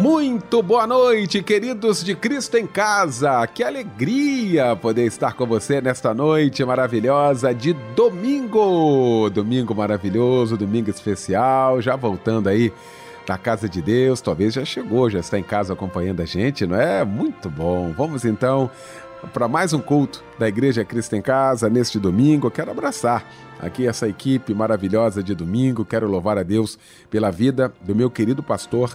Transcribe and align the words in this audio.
Muito 0.00 0.62
boa 0.62 0.86
noite, 0.86 1.42
queridos 1.42 2.04
de 2.04 2.14
Cristo 2.14 2.58
em 2.58 2.66
Casa. 2.66 3.46
Que 3.46 3.64
alegria 3.64 4.76
poder 4.76 5.06
estar 5.06 5.32
com 5.32 5.46
você 5.46 5.80
nesta 5.80 6.12
noite 6.12 6.62
maravilhosa 6.66 7.54
de 7.54 7.72
domingo. 7.72 9.30
Domingo 9.30 9.74
maravilhoso, 9.74 10.56
domingo 10.56 10.90
especial, 10.90 11.80
já 11.80 11.96
voltando 11.96 12.48
aí 12.48 12.70
na 13.26 13.38
casa 13.38 13.68
de 13.70 13.80
Deus. 13.80 14.20
Talvez 14.20 14.52
já 14.52 14.66
chegou, 14.66 15.08
já 15.08 15.20
está 15.20 15.38
em 15.38 15.42
casa 15.42 15.72
acompanhando 15.72 16.20
a 16.20 16.26
gente, 16.26 16.66
não 16.66 16.78
é? 16.78 17.02
Muito 17.02 17.48
bom. 17.48 17.94
Vamos 17.96 18.26
então 18.26 18.70
para 19.32 19.48
mais 19.48 19.72
um 19.72 19.80
culto 19.80 20.22
da 20.38 20.46
Igreja 20.46 20.84
Cristo 20.84 21.16
em 21.16 21.22
Casa 21.22 21.70
neste 21.70 21.98
domingo. 21.98 22.50
Quero 22.50 22.70
abraçar 22.70 23.24
aqui 23.58 23.86
essa 23.86 24.06
equipe 24.06 24.52
maravilhosa 24.52 25.22
de 25.22 25.34
domingo. 25.34 25.86
Quero 25.86 26.06
louvar 26.06 26.36
a 26.36 26.42
Deus 26.42 26.78
pela 27.08 27.30
vida 27.30 27.72
do 27.80 27.94
meu 27.94 28.10
querido 28.10 28.42
pastor 28.42 28.94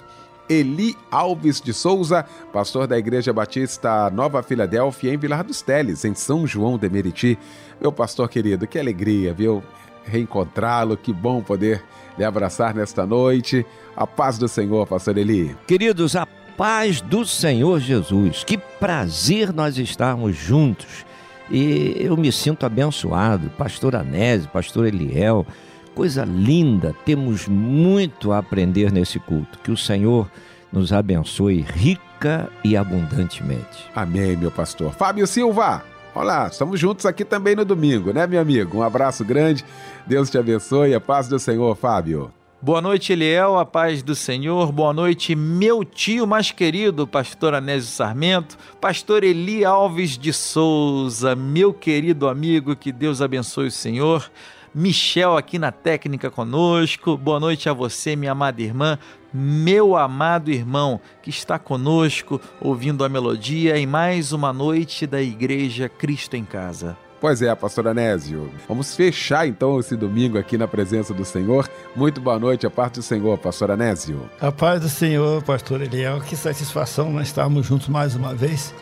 Eli 0.51 0.97
Alves 1.09 1.61
de 1.61 1.73
Souza, 1.73 2.25
pastor 2.51 2.85
da 2.85 2.99
Igreja 2.99 3.31
Batista 3.31 4.09
Nova 4.09 4.43
Filadélfia, 4.43 5.13
em 5.13 5.17
Vilar 5.17 5.45
dos 5.45 5.61
Teles, 5.61 6.03
em 6.03 6.13
São 6.13 6.45
João 6.45 6.77
de 6.77 6.89
Meriti. 6.89 7.39
Meu 7.79 7.89
pastor 7.89 8.27
querido, 8.27 8.67
que 8.67 8.77
alegria, 8.77 9.33
viu? 9.33 9.63
Reencontrá-lo, 10.03 10.97
que 10.97 11.13
bom 11.13 11.41
poder 11.41 11.81
lhe 12.17 12.25
abraçar 12.25 12.75
nesta 12.75 13.05
noite. 13.05 13.65
A 13.95 14.05
paz 14.05 14.37
do 14.37 14.49
Senhor, 14.49 14.85
pastor 14.85 15.17
Eli. 15.17 15.55
Queridos, 15.65 16.17
a 16.17 16.27
paz 16.57 16.99
do 16.99 17.25
Senhor 17.25 17.79
Jesus. 17.79 18.43
Que 18.43 18.57
prazer 18.57 19.53
nós 19.53 19.77
estarmos 19.77 20.35
juntos. 20.35 21.05
E 21.49 21.95
eu 21.97 22.17
me 22.17 22.29
sinto 22.29 22.65
abençoado. 22.65 23.49
Pastor 23.51 23.95
Anésio, 23.95 24.49
pastor 24.49 24.85
Eliel, 24.85 25.47
Coisa 25.95 26.23
linda, 26.23 26.95
temos 27.05 27.47
muito 27.47 28.31
a 28.31 28.37
aprender 28.37 28.91
nesse 28.91 29.19
culto. 29.19 29.59
Que 29.59 29.71
o 29.71 29.77
Senhor 29.77 30.29
nos 30.71 30.93
abençoe 30.93 31.61
rica 31.61 32.49
e 32.63 32.77
abundantemente. 32.77 33.89
Amém, 33.93 34.37
meu 34.37 34.49
pastor. 34.49 34.93
Fábio 34.93 35.27
Silva, 35.27 35.83
olá, 36.15 36.47
estamos 36.47 36.79
juntos 36.79 37.05
aqui 37.05 37.25
também 37.25 37.55
no 37.55 37.65
domingo, 37.65 38.13
né, 38.13 38.25
meu 38.25 38.39
amigo? 38.39 38.77
Um 38.77 38.83
abraço 38.83 39.25
grande, 39.25 39.65
Deus 40.07 40.29
te 40.29 40.37
abençoe, 40.37 40.93
a 40.93 41.01
paz 41.01 41.27
do 41.27 41.37
Senhor, 41.37 41.75
Fábio. 41.75 42.31
Boa 42.63 42.79
noite, 42.79 43.13
Eliel, 43.13 43.57
a 43.57 43.65
paz 43.65 44.03
do 44.03 44.13
Senhor. 44.13 44.71
Boa 44.71 44.93
noite, 44.93 45.33
meu 45.33 45.83
tio 45.83 46.27
mais 46.27 46.51
querido, 46.51 47.07
pastor 47.07 47.55
Anésio 47.55 47.89
Sarmento, 47.89 48.55
pastor 48.79 49.23
Eli 49.23 49.65
Alves 49.65 50.15
de 50.15 50.31
Souza, 50.31 51.35
meu 51.35 51.73
querido 51.73 52.29
amigo, 52.29 52.75
que 52.75 52.91
Deus 52.91 53.19
abençoe 53.19 53.65
o 53.65 53.71
Senhor. 53.71 54.31
Michel 54.75 55.35
aqui 55.35 55.57
na 55.57 55.71
técnica 55.71 56.29
conosco. 56.29 57.17
Boa 57.17 57.39
noite 57.39 57.67
a 57.67 57.73
você, 57.73 58.15
minha 58.15 58.33
amada 58.33 58.61
irmã, 58.61 58.99
meu 59.33 59.97
amado 59.97 60.51
irmão 60.51 61.01
que 61.23 61.31
está 61.31 61.57
conosco 61.57 62.39
ouvindo 62.61 63.03
a 63.03 63.09
melodia 63.09 63.75
em 63.75 63.87
mais 63.87 64.33
uma 64.33 64.53
noite 64.53 65.07
da 65.07 65.19
Igreja 65.19 65.89
Cristo 65.89 66.35
em 66.35 66.45
Casa. 66.45 66.95
Pois 67.21 67.39
é, 67.39 67.53
pastor 67.53 67.87
Anésio. 67.87 68.51
Vamos 68.67 68.95
fechar 68.95 69.47
então 69.47 69.79
esse 69.79 69.95
domingo 69.95 70.39
aqui 70.39 70.57
na 70.57 70.67
presença 70.67 71.13
do 71.13 71.23
Senhor. 71.23 71.69
Muito 71.95 72.19
boa 72.19 72.39
noite, 72.39 72.65
a 72.65 72.69
parte 72.71 72.95
do 72.95 73.03
Senhor, 73.03 73.37
pastor 73.37 73.69
Anésio. 73.69 74.27
A 74.41 74.51
paz 74.51 74.81
do 74.81 74.89
Senhor, 74.89 75.43
pastor 75.43 75.81
Eliel. 75.83 76.19
Que 76.21 76.35
satisfação 76.35 77.11
nós 77.11 77.27
estarmos 77.27 77.67
juntos 77.67 77.89
mais 77.89 78.15
uma 78.15 78.33
vez. 78.33 78.73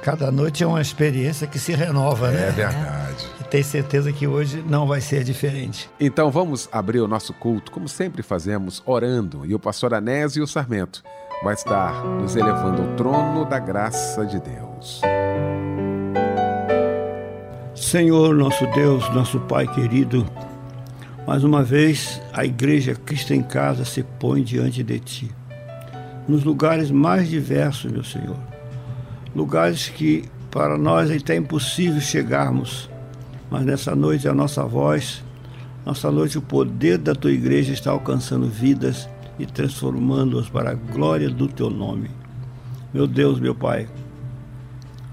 Cada 0.00 0.32
noite 0.32 0.64
é 0.64 0.66
uma 0.66 0.80
experiência 0.80 1.46
que 1.46 1.58
se 1.58 1.74
renova, 1.74 2.28
é 2.28 2.32
né? 2.32 2.48
É 2.48 2.50
verdade. 2.50 3.26
E 3.38 3.44
tenho 3.44 3.64
certeza 3.64 4.10
que 4.10 4.26
hoje 4.26 4.64
não 4.66 4.86
vai 4.86 5.02
ser 5.02 5.22
diferente. 5.22 5.90
Então 6.00 6.30
vamos 6.30 6.70
abrir 6.72 7.00
o 7.00 7.06
nosso 7.06 7.34
culto, 7.34 7.70
como 7.70 7.86
sempre 7.90 8.22
fazemos, 8.22 8.82
orando. 8.86 9.44
E 9.44 9.54
o 9.54 9.58
pastor 9.58 9.92
Anésio 9.92 10.46
Sarmento 10.46 11.04
vai 11.44 11.52
estar 11.52 12.02
nos 12.04 12.36
elevando 12.36 12.80
ao 12.80 12.96
trono 12.96 13.44
da 13.44 13.58
graça 13.58 14.24
de 14.24 14.40
Deus. 14.40 15.02
Senhor, 17.92 18.34
nosso 18.34 18.66
Deus, 18.68 19.06
nosso 19.14 19.38
Pai 19.40 19.66
querido, 19.66 20.26
mais 21.26 21.44
uma 21.44 21.62
vez 21.62 22.22
a 22.32 22.42
Igreja 22.42 22.94
Cristo 22.94 23.34
em 23.34 23.42
Casa 23.42 23.84
se 23.84 24.02
põe 24.02 24.42
diante 24.42 24.82
de 24.82 24.98
Ti, 24.98 25.30
nos 26.26 26.42
lugares 26.42 26.90
mais 26.90 27.28
diversos, 27.28 27.92
meu 27.92 28.02
Senhor 28.02 28.38
lugares 29.34 29.88
que 29.88 30.24
para 30.50 30.76
nós 30.76 31.10
é 31.10 31.16
até 31.16 31.36
impossível 31.36 32.00
chegarmos. 32.00 32.88
Mas 33.50 33.64
nessa 33.64 33.94
noite 33.94 34.28
a 34.28 34.34
nossa 34.34 34.64
voz, 34.64 35.22
nossa 35.84 36.10
noite 36.10 36.38
o 36.38 36.42
poder 36.42 36.98
da 36.98 37.14
tua 37.14 37.32
igreja 37.32 37.72
está 37.72 37.90
alcançando 37.90 38.46
vidas 38.46 39.08
e 39.38 39.46
transformando-as 39.46 40.48
para 40.48 40.70
a 40.70 40.74
glória 40.74 41.28
do 41.28 41.48
teu 41.48 41.68
nome. 41.68 42.10
Meu 42.92 43.06
Deus, 43.06 43.40
meu 43.40 43.54
Pai, 43.54 43.88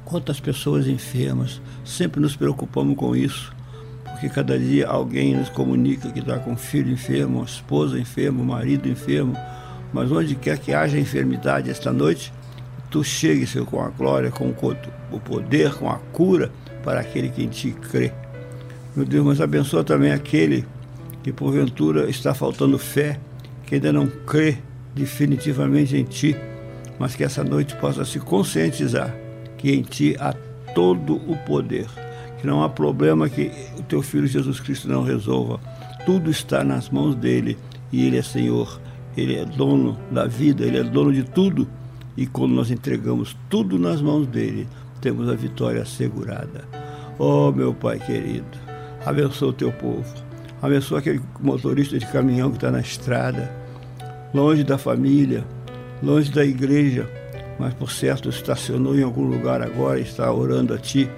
quantas 0.09 0.39
pessoas 0.39 0.87
enfermas, 0.87 1.61
sempre 1.85 2.19
nos 2.19 2.35
preocupamos 2.35 2.97
com 2.97 3.15
isso, 3.15 3.55
porque 4.03 4.27
cada 4.27 4.57
dia 4.57 4.87
alguém 4.87 5.35
nos 5.35 5.49
comunica 5.49 6.11
que 6.11 6.19
está 6.19 6.39
com 6.39 6.53
um 6.53 6.57
filho 6.57 6.91
enfermo, 6.91 7.37
uma 7.37 7.45
esposa 7.45 7.99
enferma, 7.99 8.41
um 8.41 8.45
marido 8.45 8.89
enfermo, 8.89 9.37
mas 9.93 10.11
onde 10.11 10.33
quer 10.33 10.57
que 10.57 10.73
haja 10.73 10.97
enfermidade 10.97 11.69
esta 11.69 11.93
noite, 11.93 12.33
tu 12.89 13.03
chegues, 13.03 13.51
Senhor, 13.51 13.67
com 13.67 13.79
a 13.81 13.89
glória, 13.89 14.31
com 14.31 14.49
o 14.49 15.19
poder, 15.19 15.75
com 15.75 15.87
a 15.87 15.99
cura 16.11 16.51
para 16.83 16.99
aquele 17.01 17.29
que 17.29 17.43
em 17.43 17.47
ti 17.47 17.71
crê. 17.71 18.11
Meu 18.95 19.05
Deus, 19.05 19.23
mas 19.23 19.39
abençoa 19.39 19.83
também 19.83 20.11
aquele 20.11 20.65
que 21.21 21.31
porventura 21.31 22.09
está 22.09 22.33
faltando 22.33 22.79
fé, 22.79 23.19
que 23.67 23.75
ainda 23.75 23.93
não 23.93 24.07
crê 24.07 24.57
definitivamente 24.95 25.95
em 25.95 26.03
ti, 26.03 26.35
mas 26.97 27.15
que 27.15 27.23
essa 27.23 27.43
noite 27.43 27.75
possa 27.75 28.03
se 28.03 28.19
conscientizar 28.19 29.15
que 29.59 29.71
em 29.71 29.83
ti 29.83 30.15
há 30.19 30.33
todo 30.73 31.17
o 31.31 31.37
poder, 31.45 31.85
que 32.39 32.47
não 32.47 32.63
há 32.63 32.69
problema 32.69 33.29
que 33.29 33.51
o 33.77 33.83
teu 33.83 34.01
filho 34.01 34.25
Jesus 34.25 34.59
Cristo 34.59 34.87
não 34.87 35.03
resolva. 35.03 35.59
Tudo 36.05 36.31
está 36.31 36.63
nas 36.63 36.89
mãos 36.89 37.13
dele 37.13 37.57
e 37.91 38.07
ele 38.07 38.17
é 38.17 38.21
Senhor, 38.21 38.79
ele 39.15 39.35
é 39.35 39.45
dono 39.45 39.99
da 40.09 40.25
vida, 40.25 40.65
ele 40.65 40.79
é 40.79 40.83
dono 40.83 41.13
de 41.13 41.23
tudo 41.23 41.67
e 42.15 42.25
quando 42.25 42.53
nós 42.53 42.71
entregamos 42.71 43.35
tudo 43.49 43.77
nas 43.77 44.01
mãos 44.01 44.25
dele, 44.27 44.67
temos 45.01 45.29
a 45.29 45.35
vitória 45.35 45.81
assegurada. 45.81 46.65
Oh, 47.17 47.51
meu 47.51 47.73
Pai 47.73 47.99
querido, 47.99 48.57
abençoa 49.05 49.49
o 49.49 49.53
teu 49.53 49.71
povo. 49.73 50.05
Abençoa 50.61 50.99
aquele 50.99 51.21
motorista 51.39 51.97
de 51.97 52.05
caminhão 52.07 52.49
que 52.49 52.57
está 52.57 52.71
na 52.71 52.81
estrada, 52.81 53.51
longe 54.33 54.63
da 54.63 54.77
família, 54.77 55.45
longe 56.03 56.31
da 56.31 56.43
igreja, 56.43 57.09
mas 57.59 57.73
por 57.73 57.91
certo 57.91 58.29
estacionou 58.29 58.97
em 58.97 59.03
algum 59.03 59.27
lugar 59.27 59.61
agora 59.61 59.99
e 59.99 60.03
está 60.03 60.31
orando 60.31 60.73
a 60.73 60.77
Ti, 60.77 61.09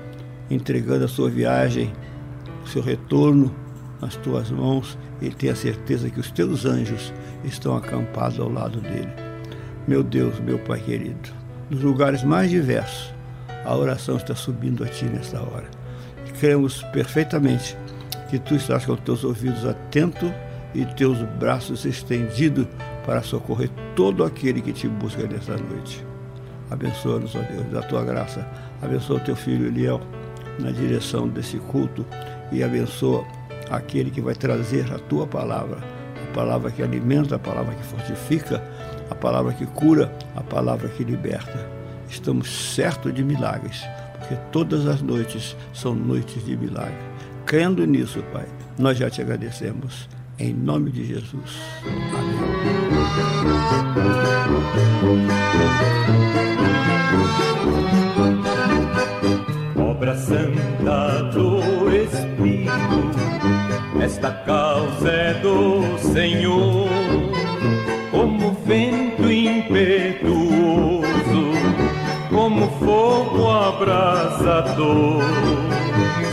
entregando 0.50 1.06
a 1.06 1.08
sua 1.08 1.30
viagem, 1.30 1.94
o 2.66 2.68
seu 2.68 2.82
retorno 2.82 3.54
nas 4.02 4.16
Tuas 4.16 4.50
mãos. 4.50 4.98
Ele 5.22 5.36
tem 5.36 5.52
a 5.52 5.56
certeza 5.56 6.10
que 6.10 6.20
os 6.20 6.32
Teus 6.32 6.66
anjos 6.66 7.14
estão 7.44 7.78
acampados 7.78 8.40
ao 8.40 8.52
lado 8.52 8.82
dele. 8.82 9.12
Meu 9.88 10.04
Deus, 10.04 10.40
meu 10.40 10.58
Pai 10.60 10.80
querido, 10.80 11.30
nos 11.70 11.82
lugares 11.82 12.24
mais 12.24 12.50
diversos, 12.50 13.14
a 13.64 13.76
oração 13.76 14.18
está 14.18 14.34
subindo 14.34 14.84
a 14.84 14.88
Ti 14.88 15.06
nesta 15.06 15.40
hora. 15.40 15.70
E 16.28 16.32
cremos 16.32 16.82
perfeitamente 16.92 17.78
que 18.30 18.40
Tu 18.40 18.56
estás 18.56 18.86
com 18.86 18.96
teus 18.96 19.24
ouvidos 19.24 19.64
atentos 19.66 20.32
e 20.74 20.86
teus 20.86 21.22
braços 21.38 21.86
estendidos 21.86 22.66
para 23.06 23.22
socorrer 23.22 23.70
todo 23.96 24.24
aquele 24.24 24.62
que 24.62 24.74
te 24.74 24.88
busca 24.88 25.28
nesta 25.28 25.58
noite. 25.58 26.11
Abençoa-nos, 26.72 27.36
ó 27.36 27.40
Deus, 27.40 27.68
da 27.68 27.82
Tua 27.82 28.04
graça. 28.04 28.48
Abençoa 28.82 29.18
o 29.18 29.20
Teu 29.20 29.36
filho 29.36 29.68
Eliel 29.68 30.02
na 30.60 30.72
direção 30.72 31.28
desse 31.28 31.58
culto 31.58 32.06
e 32.52 32.64
abençoa 32.64 33.26
aquele 33.70 34.10
que 34.10 34.22
vai 34.22 34.34
trazer 34.34 34.92
a 34.92 34.98
Tua 34.98 35.28
palavra, 35.28 35.78
a 36.24 36.34
palavra 36.34 36.72
que 36.72 36.82
alimenta, 36.82 37.36
a 37.36 37.40
palavra 37.40 37.76
que 37.76 37.84
fortifica, 37.84 38.64
a 39.10 39.16
palavra 39.16 39.54
que 39.54 39.66
cura, 39.66 40.12
a 40.36 40.42
palavra 40.42 40.88
que 40.90 41.04
liberta. 41.04 41.70
Estamos 42.10 42.74
certos 42.74 43.14
de 43.14 43.24
milagres, 43.24 43.84
porque 44.18 44.36
todas 44.52 44.88
as 44.88 45.02
noites 45.02 45.56
são 45.74 45.94
noites 45.94 46.44
de 46.46 46.56
milagre. 46.56 47.12
Crendo 47.46 47.86
nisso, 47.86 48.24
Pai, 48.32 48.46
nós 48.78 48.98
já 48.98 49.10
te 49.10 49.22
agradecemos. 49.22 50.10
Em 50.40 50.54
nome 50.54 50.90
de 50.92 51.06
Jesus. 51.06 51.60
Amém. 56.14 56.41
Obra 60.02 60.16
santa 60.16 61.30
do 61.32 61.60
Espírito 61.96 63.12
Esta 64.02 64.32
causa 64.32 65.12
é 65.12 65.36
do 65.36 65.96
Senhor, 66.00 66.90
como 68.10 68.54
vento 68.66 69.32
impetuoso, 69.32 69.92
como 72.32 72.68
fogo 72.80 73.48
abrasador. 73.48 75.22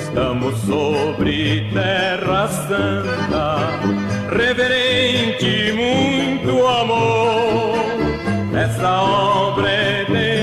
Estamos 0.01 0.59
sobre 0.61 1.71
terra 1.71 2.49
santa, 2.49 3.69
reverente 4.35 5.75
muito 5.75 6.67
amor. 6.67 7.85
Essa 8.59 9.03
obra 9.03 9.69
é 9.69 10.07
decisiva, 10.07 10.38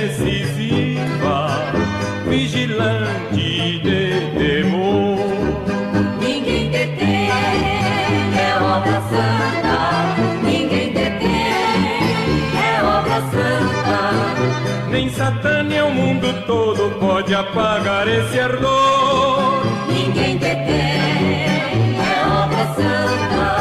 nem 15.68 15.82
o 15.82 15.90
mundo 15.90 16.28
todo 16.46 16.92
pode 17.00 17.34
apagar 17.34 18.08
esse 18.08 18.40
ardor. 18.40 19.66
Ninguém 19.88 20.38
detém, 20.38 21.98
é 21.98 22.28
obra 22.44 22.66
santa. 22.76 23.56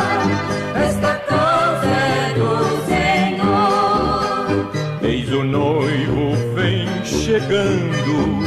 Esta 0.78 1.14
causa 1.14 1.87
é 1.87 2.34
do 2.34 2.52
Senhor. 2.87 4.69
Eis 5.02 5.32
o 5.32 5.44
noivo 5.44 6.37
vem 6.55 6.87
chegando, 7.05 8.43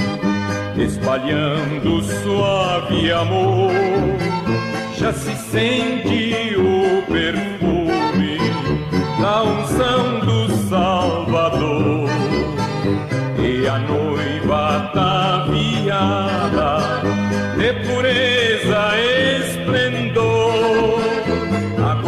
espalhando 0.78 2.04
suave 2.04 3.12
amor. 3.12 3.72
Já 4.98 5.14
se 5.14 5.36
sente 5.52 6.27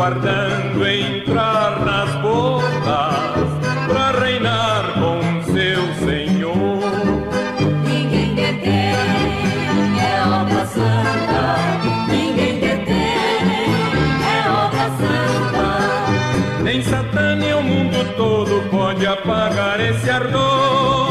aguardando 0.09 0.88
entrar 0.88 1.85
nas 1.85 2.15
bodas 2.15 2.79
para 3.88 4.19
reinar 4.19 4.94
com 4.94 5.44
seu 5.53 6.07
Senhor. 6.07 6.79
Ninguém 7.85 8.33
detém, 8.33 8.95
é 10.00 10.23
obra 10.25 10.65
santa. 10.65 11.57
Ninguém 12.07 12.59
detém, 12.59 13.45
é 14.25 14.50
obra 14.50 14.89
santa. 14.97 16.63
Nem 16.63 16.81
Satã 16.81 17.35
nem 17.35 17.53
o 17.53 17.61
mundo 17.61 18.15
todo 18.17 18.67
pode 18.71 19.06
apagar 19.06 19.79
esse 19.79 20.09
ardor. 20.09 21.08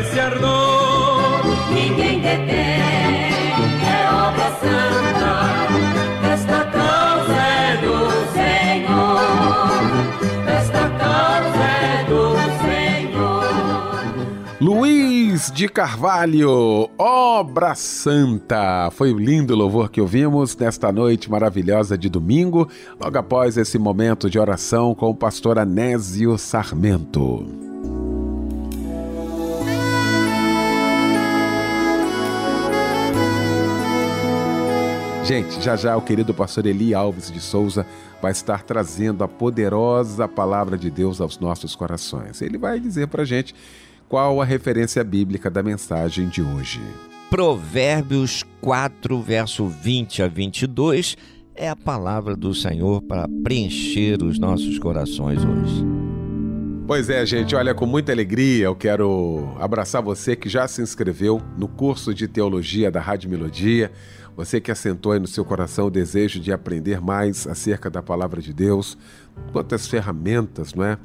Esse 0.00 0.18
ardor. 0.18 1.44
Ninguém 1.72 2.20
detém, 2.20 3.30
é 3.86 4.08
obra 4.12 4.50
santa. 4.60 5.32
Esta 6.32 6.64
causa 6.64 7.34
é 7.34 7.76
do 7.76 8.10
Senhor. 8.32 9.20
Esta 10.48 10.88
causa 10.98 11.64
é 11.64 12.04
do 12.08 12.34
Senhor. 12.62 13.44
Luiz 14.60 15.50
de 15.52 15.68
Carvalho, 15.68 16.88
Obra 16.98 17.74
Santa. 17.74 18.90
Foi 18.92 19.12
o 19.12 19.18
lindo 19.18 19.54
louvor 19.54 19.90
que 19.90 20.00
ouvimos 20.00 20.56
nesta 20.56 20.90
noite 20.90 21.30
maravilhosa 21.30 21.96
de 21.98 22.08
domingo, 22.08 22.68
logo 22.98 23.18
após 23.18 23.56
esse 23.56 23.78
momento 23.78 24.30
de 24.30 24.38
oração 24.38 24.94
com 24.94 25.10
o 25.10 25.14
pastor 25.14 25.58
Anésio 25.58 26.38
Sarmento. 26.38 27.69
Gente, 35.30 35.62
já 35.62 35.76
já 35.76 35.96
o 35.96 36.02
querido 36.02 36.34
pastor 36.34 36.66
Eli 36.66 36.92
Alves 36.92 37.30
de 37.30 37.38
Souza 37.38 37.86
vai 38.20 38.32
estar 38.32 38.64
trazendo 38.64 39.22
a 39.22 39.28
poderosa 39.28 40.26
palavra 40.26 40.76
de 40.76 40.90
Deus 40.90 41.20
aos 41.20 41.38
nossos 41.38 41.76
corações. 41.76 42.42
Ele 42.42 42.58
vai 42.58 42.80
dizer 42.80 43.06
pra 43.06 43.24
gente 43.24 43.54
qual 44.08 44.42
a 44.42 44.44
referência 44.44 45.04
bíblica 45.04 45.48
da 45.48 45.62
mensagem 45.62 46.28
de 46.28 46.42
hoje. 46.42 46.80
Provérbios 47.30 48.44
4, 48.60 49.22
verso 49.22 49.68
20 49.68 50.24
a 50.24 50.26
22 50.26 51.16
é 51.54 51.68
a 51.68 51.76
palavra 51.76 52.34
do 52.34 52.52
Senhor 52.52 53.00
para 53.00 53.28
preencher 53.44 54.20
os 54.24 54.36
nossos 54.36 54.80
corações 54.80 55.44
hoje. 55.44 55.84
Pois 56.88 57.08
é, 57.08 57.24
gente, 57.24 57.54
olha, 57.54 57.72
com 57.72 57.86
muita 57.86 58.10
alegria 58.10 58.64
eu 58.64 58.74
quero 58.74 59.54
abraçar 59.60 60.02
você 60.02 60.34
que 60.34 60.48
já 60.48 60.66
se 60.66 60.82
inscreveu 60.82 61.40
no 61.56 61.68
curso 61.68 62.12
de 62.12 62.26
teologia 62.26 62.90
da 62.90 63.00
Rádio 63.00 63.30
Melodia, 63.30 63.92
você 64.40 64.58
que 64.58 64.70
assentou 64.70 65.12
aí 65.12 65.20
no 65.20 65.26
seu 65.26 65.44
coração 65.44 65.88
o 65.88 65.90
desejo 65.90 66.40
de 66.40 66.50
aprender 66.50 66.98
mais 66.98 67.46
acerca 67.46 67.90
da 67.90 68.02
palavra 68.02 68.40
de 68.40 68.54
Deus, 68.54 68.96
quantas 69.52 69.86
ferramentas, 69.86 70.72
não 70.72 70.82
é? 70.82 70.96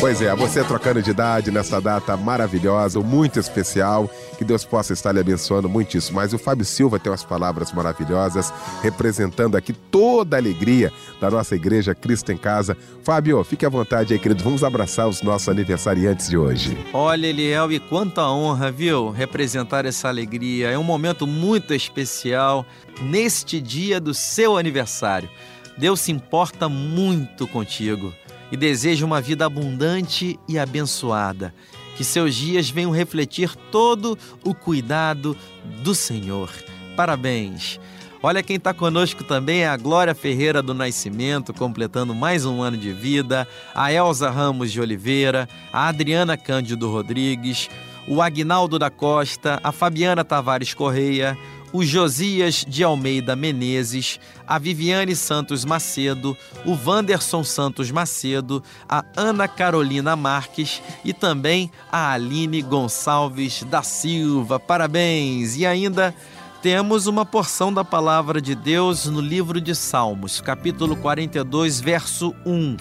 Pois 0.08 0.22
é, 0.22 0.34
você 0.34 0.64
trocando 0.64 1.02
de 1.02 1.10
idade 1.10 1.50
nessa 1.50 1.82
data 1.82 2.16
maravilhosa, 2.16 2.98
muito 2.98 3.38
especial, 3.38 4.10
que 4.38 4.42
Deus 4.42 4.64
possa 4.64 4.94
estar 4.94 5.12
lhe 5.12 5.20
abençoando 5.20 5.68
muitíssimo. 5.68 6.16
Mas 6.16 6.32
o 6.32 6.38
Fábio 6.38 6.64
Silva 6.64 6.98
tem 6.98 7.12
umas 7.12 7.24
palavras 7.24 7.74
maravilhosas, 7.74 8.50
representando 8.82 9.54
aqui 9.54 9.74
toda 9.74 10.34
a 10.34 10.40
alegria 10.40 10.90
da 11.20 11.30
nossa 11.30 11.54
igreja 11.54 11.94
Cristo 11.94 12.32
em 12.32 12.38
Casa. 12.38 12.74
Fábio, 13.04 13.44
fique 13.44 13.66
à 13.66 13.68
vontade 13.68 14.14
aí, 14.14 14.18
querido, 14.18 14.42
vamos 14.42 14.64
abraçar 14.64 15.06
os 15.06 15.20
nossos 15.20 15.50
aniversariantes 15.50 16.30
de 16.30 16.38
hoje. 16.38 16.78
Olha, 16.94 17.26
Eliel, 17.26 17.70
e 17.70 17.78
quanta 17.78 18.22
honra, 18.30 18.70
viu? 18.70 19.10
Representar 19.10 19.84
essa 19.84 20.08
alegria. 20.08 20.70
É 20.70 20.78
um 20.78 20.84
momento 20.84 21.26
muito 21.26 21.74
especial 21.74 22.64
neste 23.02 23.60
dia 23.60 24.00
do 24.00 24.14
seu 24.14 24.56
aniversário. 24.56 25.28
Deus 25.76 26.00
se 26.00 26.10
importa 26.10 26.66
muito 26.66 27.46
contigo 27.46 28.10
e 28.50 28.56
deseja 28.56 29.04
uma 29.04 29.20
vida 29.20 29.46
abundante 29.46 30.38
e 30.48 30.58
abençoada. 30.58 31.54
Que 31.96 32.04
seus 32.04 32.34
dias 32.34 32.70
venham 32.70 32.90
refletir 32.90 33.54
todo 33.70 34.16
o 34.44 34.54
cuidado 34.54 35.36
do 35.82 35.94
Senhor. 35.94 36.50
Parabéns! 36.96 37.80
Olha 38.20 38.42
quem 38.42 38.56
está 38.56 38.74
conosco 38.74 39.22
também 39.22 39.60
é 39.60 39.68
a 39.68 39.76
Glória 39.76 40.12
Ferreira 40.12 40.60
do 40.60 40.74
Nascimento, 40.74 41.54
completando 41.54 42.12
mais 42.12 42.44
um 42.44 42.60
ano 42.60 42.76
de 42.76 42.92
vida, 42.92 43.46
a 43.72 43.92
Elza 43.92 44.28
Ramos 44.28 44.72
de 44.72 44.80
Oliveira, 44.80 45.48
a 45.72 45.86
Adriana 45.86 46.36
Cândido 46.36 46.90
Rodrigues, 46.90 47.70
o 48.08 48.20
Agnaldo 48.20 48.76
da 48.76 48.90
Costa, 48.90 49.60
a 49.62 49.70
Fabiana 49.70 50.24
Tavares 50.24 50.74
Correia, 50.74 51.38
o 51.72 51.84
Josias 51.84 52.64
de 52.66 52.82
Almeida 52.82 53.36
Menezes, 53.36 54.18
a 54.46 54.58
Viviane 54.58 55.14
Santos 55.14 55.64
Macedo, 55.64 56.36
o 56.64 56.72
Wanderson 56.72 57.44
Santos 57.44 57.90
Macedo, 57.90 58.62
a 58.88 59.04
Ana 59.16 59.46
Carolina 59.46 60.16
Marques 60.16 60.82
e 61.04 61.12
também 61.12 61.70
a 61.92 62.12
Aline 62.12 62.62
Gonçalves 62.62 63.62
da 63.64 63.82
Silva. 63.82 64.58
Parabéns! 64.58 65.56
E 65.56 65.66
ainda 65.66 66.14
temos 66.62 67.06
uma 67.06 67.24
porção 67.24 67.72
da 67.72 67.84
palavra 67.84 68.40
de 68.40 68.54
Deus 68.54 69.06
no 69.06 69.20
livro 69.20 69.60
de 69.60 69.74
Salmos, 69.74 70.40
capítulo 70.40 70.96
42, 70.96 71.80
verso 71.80 72.34
1. 72.44 72.76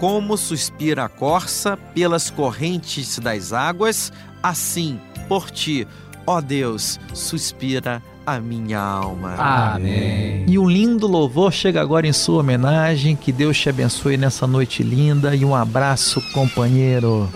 Como 0.00 0.36
suspira 0.36 1.04
a 1.04 1.08
corça 1.08 1.76
pelas 1.94 2.28
correntes 2.28 3.18
das 3.18 3.52
águas, 3.52 4.12
assim 4.42 5.00
por 5.28 5.50
ti, 5.50 5.86
ó 6.26 6.40
Deus, 6.40 6.98
suspira 7.12 8.02
a 8.12 8.13
minha 8.40 8.80
alma. 8.80 9.34
Amém. 9.36 10.44
E 10.46 10.58
um 10.58 10.68
lindo 10.68 11.06
louvor 11.06 11.52
chega 11.52 11.80
agora 11.80 12.06
em 12.06 12.12
sua 12.12 12.40
homenagem. 12.40 13.16
Que 13.16 13.30
Deus 13.32 13.58
te 13.58 13.68
abençoe 13.68 14.16
nessa 14.16 14.46
noite 14.46 14.82
linda 14.82 15.34
e 15.34 15.44
um 15.44 15.54
abraço, 15.54 16.20
companheiro. 16.32 17.28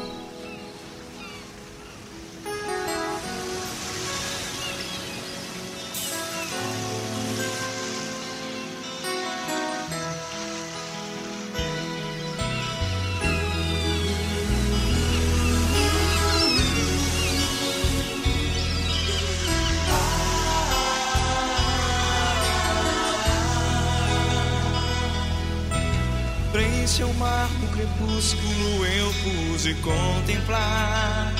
O 27.00 27.14
mar 27.14 27.48
do 27.60 27.68
crepúsculo 27.68 28.84
eu 28.84 29.14
pude 29.22 29.72
contemplar. 29.74 31.32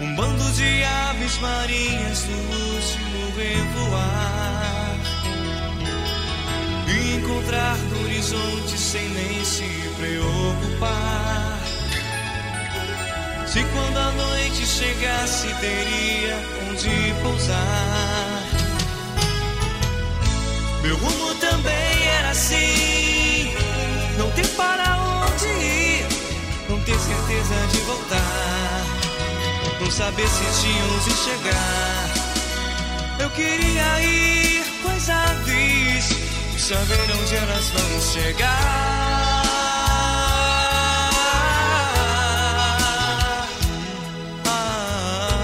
Um 0.00 0.16
bando 0.16 0.52
de 0.52 0.82
aves 0.82 1.38
marinhas 1.38 2.24
no 2.24 2.36
último 2.74 3.36
revoar 3.36 4.96
E 6.88 7.14
encontrar 7.14 7.76
no 7.78 8.02
horizonte 8.02 8.76
sem 8.76 9.08
nem 9.10 9.44
se 9.44 9.62
preocupar. 9.96 11.60
Se 13.46 13.62
quando 13.62 13.96
a 13.96 14.10
noite 14.10 14.66
chegasse 14.66 15.46
teria 15.60 16.36
onde 16.68 17.14
pousar. 17.22 18.42
Meu 20.82 20.96
rumo 20.96 21.34
também 21.36 22.06
era 22.18 22.30
assim 22.30 23.03
Não 24.18 24.30
ter 24.32 24.46
para 24.56 24.96
onde 24.96 25.46
ir. 25.46 26.06
Não 26.68 26.80
ter 26.80 26.98
certeza 26.98 27.66
de 27.72 27.78
voltar. 27.80 28.84
Não 29.80 29.90
saber 29.90 30.28
se 30.28 30.44
tinha 30.62 30.84
onde 30.84 31.14
chegar. 31.16 32.10
Eu 33.18 33.30
queria 33.30 34.00
ir 34.02 34.64
com 34.82 34.90
as 34.90 35.08
aves 35.08 36.10
E 36.54 36.58
saber 36.58 37.10
onde 37.20 37.36
elas 37.36 37.68
vão 37.70 38.00
chegar. 38.00 39.44
Ah, 44.46 45.40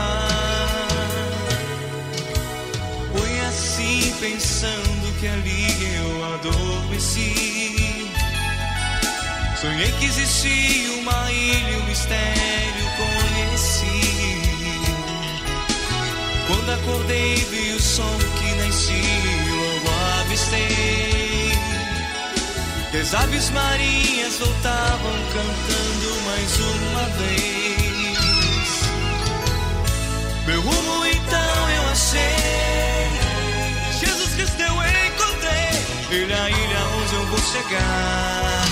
Foi 3.12 3.40
assim 3.48 4.12
pensando 4.20 5.20
que 5.20 5.26
ali 5.26 5.66
eu 5.96 6.34
adormeci. 6.34 7.79
Sonhei 9.60 9.92
que 9.92 10.06
existia 10.06 10.92
uma 10.94 11.30
ilha, 11.30 11.78
um 11.80 11.84
mistério 11.84 12.86
conheci. 12.96 14.40
Quando 16.46 16.70
acordei, 16.72 17.34
vi 17.34 17.72
o 17.72 17.80
som 17.80 18.16
que 18.38 18.54
nasci, 18.54 19.02
logo 19.50 19.90
avistei. 20.20 21.52
As 22.98 23.14
aves 23.14 23.50
marinhas 23.50 24.38
voltavam 24.38 25.12
cantando 25.34 26.20
mais 26.24 26.58
uma 26.58 27.04
vez. 27.18 28.18
Meu 30.46 30.62
rumo 30.62 31.04
então 31.04 31.70
eu 31.70 31.82
achei. 31.90 33.10
Jesus 34.00 34.34
Cristo 34.36 34.62
eu 34.62 34.72
encontrei. 34.72 36.18
Ele 36.18 36.32
é 36.32 36.38
a 36.38 36.48
ilha 36.48 36.78
onde 36.98 37.14
eu 37.14 37.26
vou 37.26 37.38
chegar. 37.40 38.69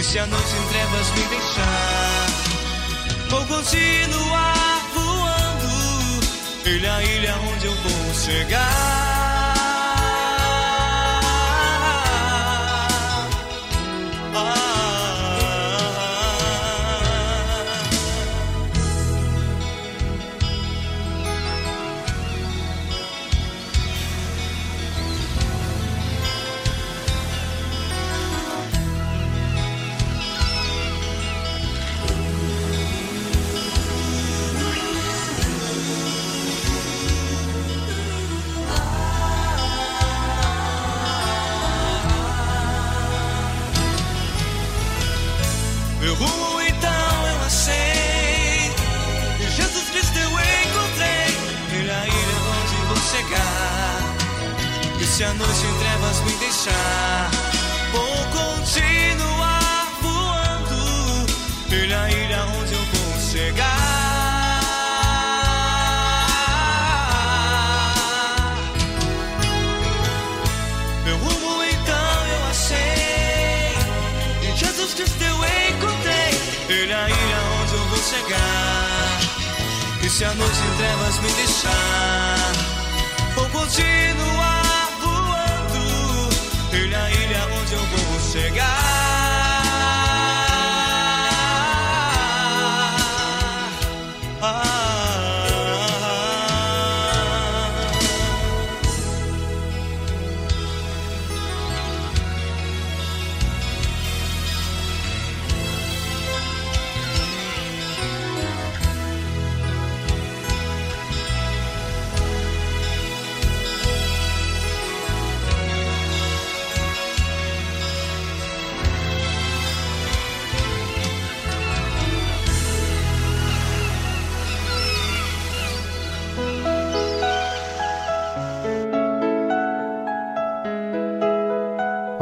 E 0.00 0.02
se 0.02 0.18
a 0.18 0.26
noite 0.26 0.56
em 0.56 0.68
trevas 0.68 1.10
me 1.10 1.22
deixar, 1.24 2.26
vou 3.28 3.44
continuar 3.44 4.80
voando. 4.94 6.24
É 6.64 6.88
a 6.88 7.02
ilha 7.04 7.36
onde 7.36 7.66
eu 7.66 7.74
vou 7.74 8.14
chegar. 8.14 9.09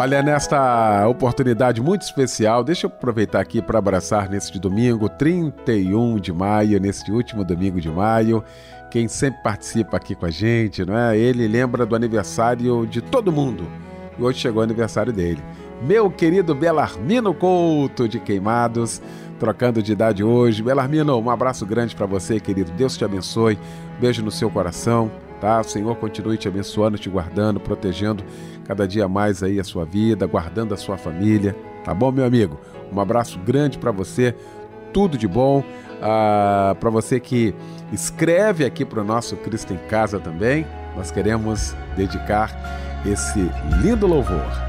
Olha, 0.00 0.22
nesta 0.22 1.08
oportunidade 1.08 1.82
muito 1.82 2.02
especial, 2.02 2.62
deixa 2.62 2.86
eu 2.86 2.88
aproveitar 2.88 3.40
aqui 3.40 3.60
para 3.60 3.80
abraçar 3.80 4.30
neste 4.30 4.56
domingo, 4.56 5.08
31 5.08 6.20
de 6.20 6.32
maio, 6.32 6.78
neste 6.78 7.10
último 7.10 7.44
domingo 7.44 7.80
de 7.80 7.90
maio, 7.90 8.44
quem 8.92 9.08
sempre 9.08 9.42
participa 9.42 9.96
aqui 9.96 10.14
com 10.14 10.24
a 10.24 10.30
gente, 10.30 10.84
não 10.84 10.96
é? 10.96 11.18
Ele 11.18 11.48
lembra 11.48 11.84
do 11.84 11.96
aniversário 11.96 12.86
de 12.86 13.02
todo 13.02 13.32
mundo. 13.32 13.66
E 14.16 14.22
hoje 14.22 14.38
chegou 14.38 14.60
o 14.60 14.64
aniversário 14.64 15.12
dele. 15.12 15.42
Meu 15.82 16.08
querido 16.08 16.54
Belarmino 16.54 17.34
Couto 17.34 18.08
de 18.08 18.20
Queimados, 18.20 19.02
trocando 19.40 19.82
de 19.82 19.90
idade 19.90 20.22
hoje. 20.22 20.62
Belarmino, 20.62 21.18
um 21.18 21.28
abraço 21.28 21.66
grande 21.66 21.96
para 21.96 22.06
você, 22.06 22.38
querido. 22.38 22.70
Deus 22.70 22.96
te 22.96 23.04
abençoe. 23.04 23.58
Beijo 23.98 24.24
no 24.24 24.30
seu 24.30 24.48
coração, 24.48 25.10
tá? 25.40 25.60
O 25.60 25.64
Senhor 25.64 25.96
continue 25.96 26.36
te 26.36 26.48
abençoando, 26.48 26.98
te 26.98 27.08
guardando, 27.08 27.58
protegendo 27.60 28.24
cada 28.64 28.86
dia 28.86 29.08
mais 29.08 29.42
aí 29.42 29.58
a 29.58 29.64
sua 29.64 29.84
vida, 29.84 30.26
guardando 30.26 30.74
a 30.74 30.76
sua 30.76 30.98
família, 30.98 31.56
tá 31.84 31.94
bom, 31.94 32.12
meu 32.12 32.24
amigo? 32.24 32.58
Um 32.92 33.00
abraço 33.00 33.38
grande 33.38 33.78
para 33.78 33.90
você, 33.90 34.34
tudo 34.92 35.16
de 35.16 35.26
bom. 35.26 35.64
Ah, 36.00 36.76
para 36.78 36.90
você 36.90 37.18
que 37.18 37.54
escreve 37.92 38.64
aqui 38.64 38.84
para 38.84 39.00
o 39.00 39.04
nosso 39.04 39.36
Cristo 39.36 39.72
em 39.72 39.88
Casa 39.88 40.20
também, 40.20 40.66
nós 40.96 41.10
queremos 41.10 41.74
dedicar 41.96 42.50
esse 43.04 43.50
lindo 43.82 44.06
louvor. 44.06 44.67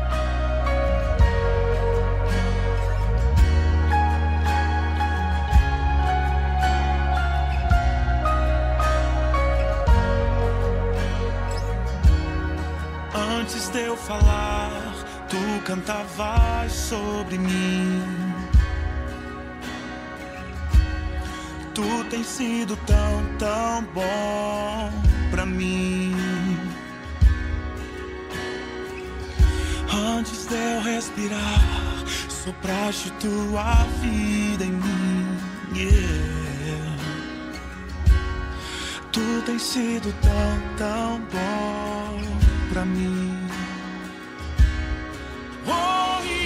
Cantavas 15.70 16.72
sobre 16.72 17.38
mim. 17.38 18.02
Tu 21.76 22.04
tens 22.10 22.26
sido 22.26 22.76
tão, 22.88 23.24
tão 23.38 23.84
bom 23.94 24.92
pra 25.30 25.46
mim. 25.46 26.16
Antes 29.94 30.48
de 30.48 30.56
eu 30.56 30.82
respirar, 30.82 32.04
sopraste 32.30 33.12
tua 33.22 33.76
vida 34.02 34.66
em 34.66 34.72
mim. 34.72 35.38
Yeah. 35.76 36.98
Tu 39.12 39.44
tens 39.46 39.62
sido 39.62 40.12
tão, 40.20 40.78
tão 40.78 41.20
bom 41.32 42.22
pra 42.74 42.84
mim. 42.86 43.39
Oh, 45.72 46.39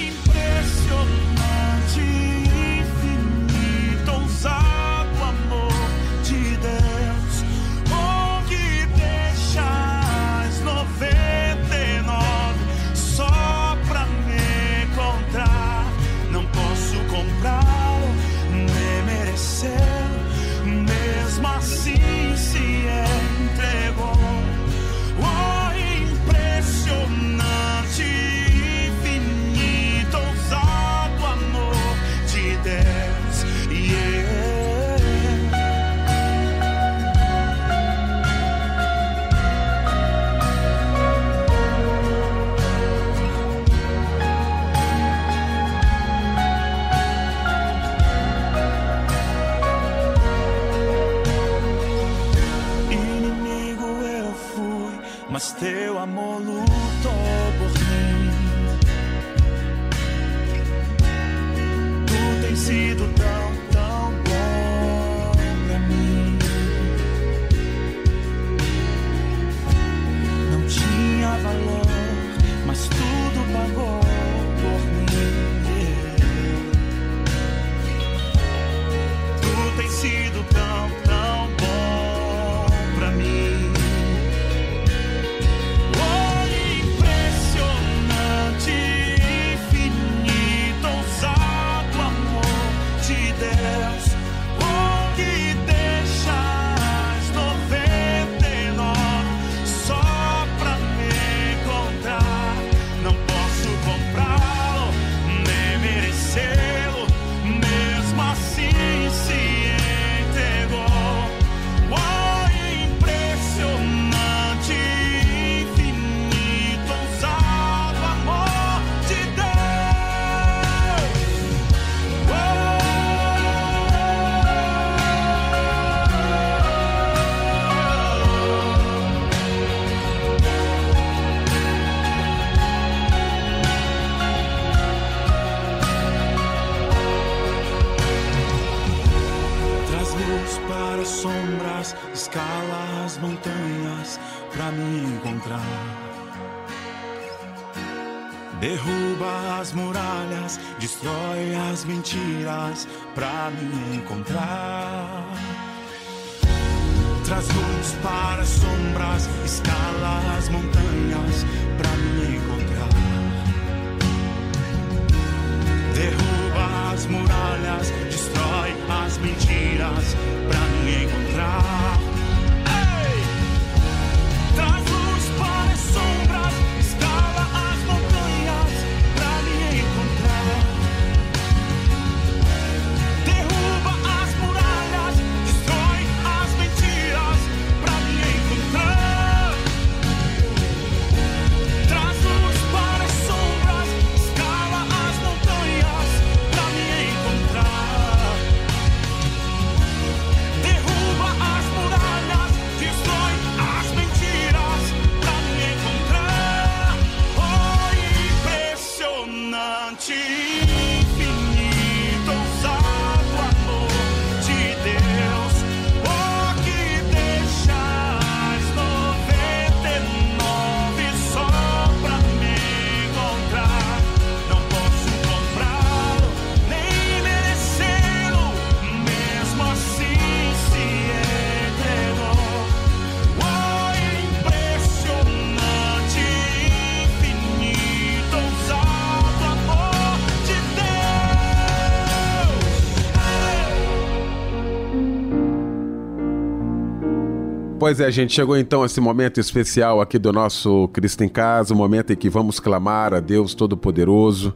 Pois 247.83 247.99
é, 247.99 248.09
gente, 248.09 248.31
chegou 248.31 248.55
então 248.55 248.85
esse 248.85 249.01
momento 249.01 249.41
especial 249.41 249.99
aqui 249.99 250.17
do 250.17 250.31
nosso 250.31 250.87
Cristo 250.93 251.21
em 251.21 251.27
Casa, 251.27 251.73
o 251.73 251.77
momento 251.77 252.13
em 252.13 252.15
que 252.15 252.29
vamos 252.29 252.57
clamar 252.57 253.13
a 253.13 253.19
Deus 253.19 253.53
Todo-Poderoso. 253.53 254.55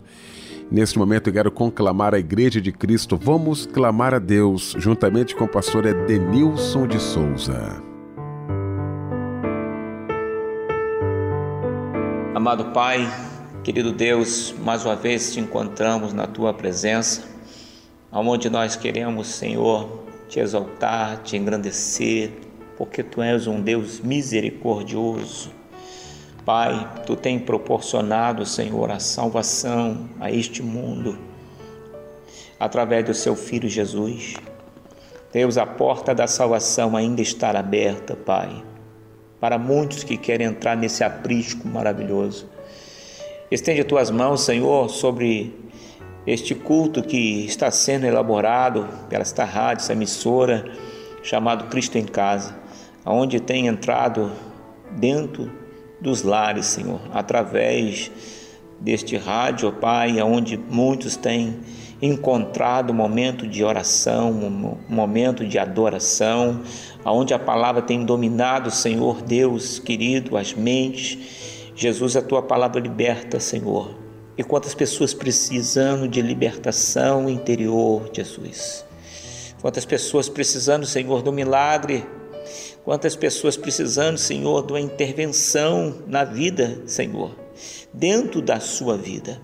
Neste 0.72 0.98
momento 0.98 1.28
eu 1.28 1.34
quero 1.34 1.52
conclamar 1.52 2.16
a 2.16 2.20
Igreja 2.20 2.62
de 2.62 2.72
Cristo. 2.72 3.18
Vamos 3.22 3.66
clamar 3.66 4.14
a 4.14 4.18
Deus 4.18 4.74
juntamente 4.78 5.36
com 5.36 5.44
o 5.44 5.48
pastor 5.50 5.86
Edenilson 5.86 6.88
de 6.88 7.02
Souza. 7.02 7.84
Amado 12.34 12.72
Pai, 12.72 13.14
querido 13.62 13.92
Deus, 13.92 14.56
mais 14.64 14.86
uma 14.86 14.96
vez 14.96 15.34
te 15.34 15.42
encontramos 15.42 16.14
na 16.14 16.28
tua 16.28 16.54
presença, 16.54 17.24
aonde 18.10 18.50
nós 18.50 18.78
queremos, 18.78 19.28
Senhor, 19.28 20.06
te 20.30 20.40
exaltar, 20.40 21.24
te 21.24 21.36
engrandecer, 21.36 22.47
porque 22.78 23.02
tu 23.02 23.22
és 23.22 23.48
um 23.48 23.60
Deus 23.60 24.00
misericordioso. 24.00 25.52
Pai, 26.46 27.04
tu 27.06 27.16
tem 27.16 27.38
proporcionado, 27.38 28.46
Senhor, 28.46 28.90
a 28.92 29.00
salvação 29.00 30.10
a 30.20 30.32
este 30.32 30.62
mundo 30.62 31.18
através 32.60 33.06
do 33.06 33.14
seu 33.14 33.36
filho 33.36 33.68
Jesus. 33.68 34.36
Deus, 35.32 35.58
a 35.58 35.66
porta 35.66 36.16
da 36.16 36.26
salvação 36.26 36.96
ainda 36.96 37.22
está 37.22 37.50
aberta, 37.50 38.16
Pai, 38.16 38.64
para 39.40 39.58
muitos 39.58 40.04
que 40.04 40.16
querem 40.16 40.48
entrar 40.48 40.78
nesse 40.78 41.04
aprisco 41.04 41.68
maravilhoso. 41.68 42.48
Estende 43.52 43.84
tuas 43.84 44.10
mãos, 44.10 44.42
Senhor, 44.42 44.90
sobre 44.90 45.54
este 46.26 46.56
culto 46.56 47.02
que 47.04 47.46
está 47.46 47.70
sendo 47.72 48.06
elaborado 48.06 48.88
pela 49.10 49.22
esta 49.22 49.46
rádio, 49.46 49.84
essa 49.84 49.94
emissora, 49.94 50.66
chamado 51.24 51.66
Cristo 51.66 51.98
em 51.98 52.06
Casa, 52.06 52.56
onde 53.08 53.40
tem 53.40 53.68
entrado 53.68 54.32
dentro 54.92 55.52
dos 56.00 56.24
lares, 56.24 56.66
Senhor, 56.66 57.00
através 57.14 58.12
deste 58.80 59.18
rádio, 59.18 59.72
Pai, 59.72 60.22
onde 60.22 60.58
muitos 60.58 61.16
têm 61.16 61.60
encontrado 62.02 62.94
momento 62.94 63.48
de 63.48 63.64
oração, 63.64 64.30
um 64.30 64.78
momento 64.88 65.46
de 65.46 65.58
adoração, 65.58 66.62
onde 67.04 67.34
a 67.34 67.40
palavra 67.40 67.82
tem 67.82 68.06
dominado, 68.06 68.70
Senhor 68.70 69.22
Deus 69.22 69.80
querido, 69.80 70.38
as 70.38 70.54
mentes. 70.54 71.18
Jesus, 71.76 72.16
a 72.16 72.22
tua 72.22 72.42
palavra 72.42 72.80
liberta, 72.82 73.40
Senhor. 73.40 73.96
E 74.38 74.44
quantas 74.44 74.76
pessoas 74.76 75.14
precisando 75.14 76.08
de 76.08 76.22
libertação 76.22 77.30
interior, 77.30 78.10
Jesus. 78.14 78.86
Quantas 79.62 79.86
pessoas 79.86 80.30
precisando, 80.30 80.86
Senhor, 80.86 81.22
do 81.22 81.32
milagre. 81.32 82.06
Quantas 82.88 83.18
pessoas 83.18 83.58
precisando, 83.58 84.18
Senhor, 84.18 84.66
de 84.66 84.72
uma 84.72 84.80
intervenção 84.80 85.94
na 86.08 86.24
vida, 86.24 86.84
Senhor, 86.86 87.36
dentro 87.92 88.42
da 88.42 88.62
sua 88.62 88.96
vida. 88.98 89.42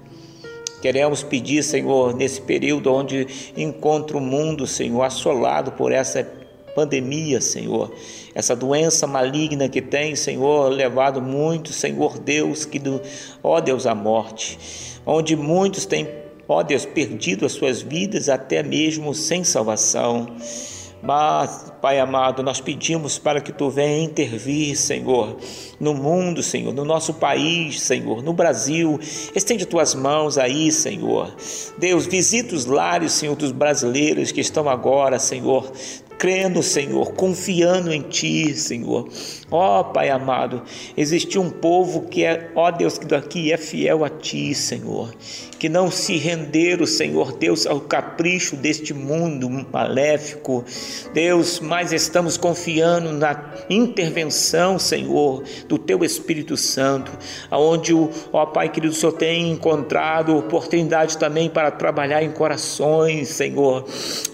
Queremos 0.82 1.24
pedir, 1.24 1.62
Senhor, 1.62 2.16
nesse 2.16 2.40
período 2.40 2.94
onde 2.94 3.28
encontra 3.58 4.16
o 4.16 4.22
mundo, 4.22 4.66
Senhor, 4.66 5.02
assolado 5.02 5.74
por 5.74 5.92
essa 5.92 6.26
pandemia, 6.74 7.42
Senhor, 7.42 7.94
essa 8.34 8.56
doença 8.56 9.06
maligna 9.06 9.68
que 9.68 9.82
tem, 9.82 10.16
Senhor, 10.16 10.70
levado 10.70 11.22
muitos, 11.22 11.76
Senhor 11.76 12.18
Deus, 12.20 12.64
que 12.64 12.80
do, 12.80 13.02
ó 13.44 13.60
Deus, 13.60 13.86
a 13.86 13.94
morte, 13.94 14.58
onde 15.06 15.36
muitos 15.36 15.86
têm, 15.86 16.08
ó 16.48 16.64
Deus, 16.64 16.86
perdido 16.86 17.46
as 17.46 17.52
suas 17.52 17.82
vidas 17.82 18.30
até 18.30 18.64
mesmo 18.64 19.14
sem 19.14 19.44
salvação. 19.44 20.28
Mas, 21.06 21.70
Pai 21.82 22.00
amado, 22.00 22.42
nós 22.42 22.62
pedimos 22.62 23.20
para 23.20 23.42
que 23.42 23.52
tu 23.52 23.70
venha 23.70 24.06
intervir, 24.06 24.78
Senhor, 24.78 25.36
no 25.78 25.94
mundo, 25.94 26.42
Senhor, 26.42 26.74
no 26.74 26.86
nosso 26.86 27.16
país, 27.16 27.82
Senhor, 27.82 28.24
no 28.24 28.32
Brasil. 28.32 28.98
Estende 29.36 29.66
tuas 29.66 29.94
mãos 29.94 30.38
aí, 30.38 30.72
Senhor. 30.72 31.36
Deus, 31.78 32.06
visita 32.06 32.56
os 32.56 32.66
lares, 32.66 33.12
Senhor, 33.12 33.36
dos 33.36 33.52
brasileiros 33.52 34.32
que 34.32 34.40
estão 34.40 34.70
agora, 34.70 35.20
Senhor, 35.20 35.70
crendo, 36.18 36.64
Senhor, 36.64 37.12
confiando 37.16 37.92
em 37.92 38.02
Ti, 38.02 38.54
Senhor. 38.56 39.10
Ó 39.52 39.82
oh, 39.82 39.84
Pai 39.84 40.10
amado, 40.10 40.62
existe 40.96 41.38
um 41.38 41.50
povo 41.50 42.04
que 42.04 42.24
é, 42.24 42.50
ó 42.56 42.70
oh, 42.70 42.72
Deus, 42.72 42.98
que 42.98 43.06
daqui 43.06 43.52
é 43.52 43.58
fiel 43.58 44.06
a 44.06 44.10
Ti, 44.10 44.56
Senhor, 44.56 45.14
que 45.64 45.70
não 45.70 45.90
se 45.90 46.18
renderam, 46.18 46.86
Senhor 46.86 47.38
Deus, 47.38 47.66
ao 47.66 47.80
capricho 47.80 48.58
deste 48.58 48.94
mundo 48.94 49.50
maléfico. 49.72 50.66
Deus, 51.14 51.62
mas 51.62 51.94
estamos 51.94 52.36
confiando 52.36 53.14
na 53.14 53.54
intervenção, 53.70 54.78
Senhor, 54.78 55.42
do 55.70 55.78
Teu 55.78 56.04
Espírito 56.04 56.58
Santo, 56.58 57.14
aonde 57.50 57.94
o, 57.94 58.10
ó 58.34 58.46
Pai 58.46 58.68
querido, 58.68 58.92
o 58.92 58.96
Senhor 58.98 59.14
tem 59.14 59.54
encontrado 59.54 60.36
oportunidade 60.38 61.18
também 61.18 61.50
para 61.50 61.72
trabalhar 61.72 62.22
em 62.22 62.32
corações, 62.32 63.30
Senhor. 63.30 63.86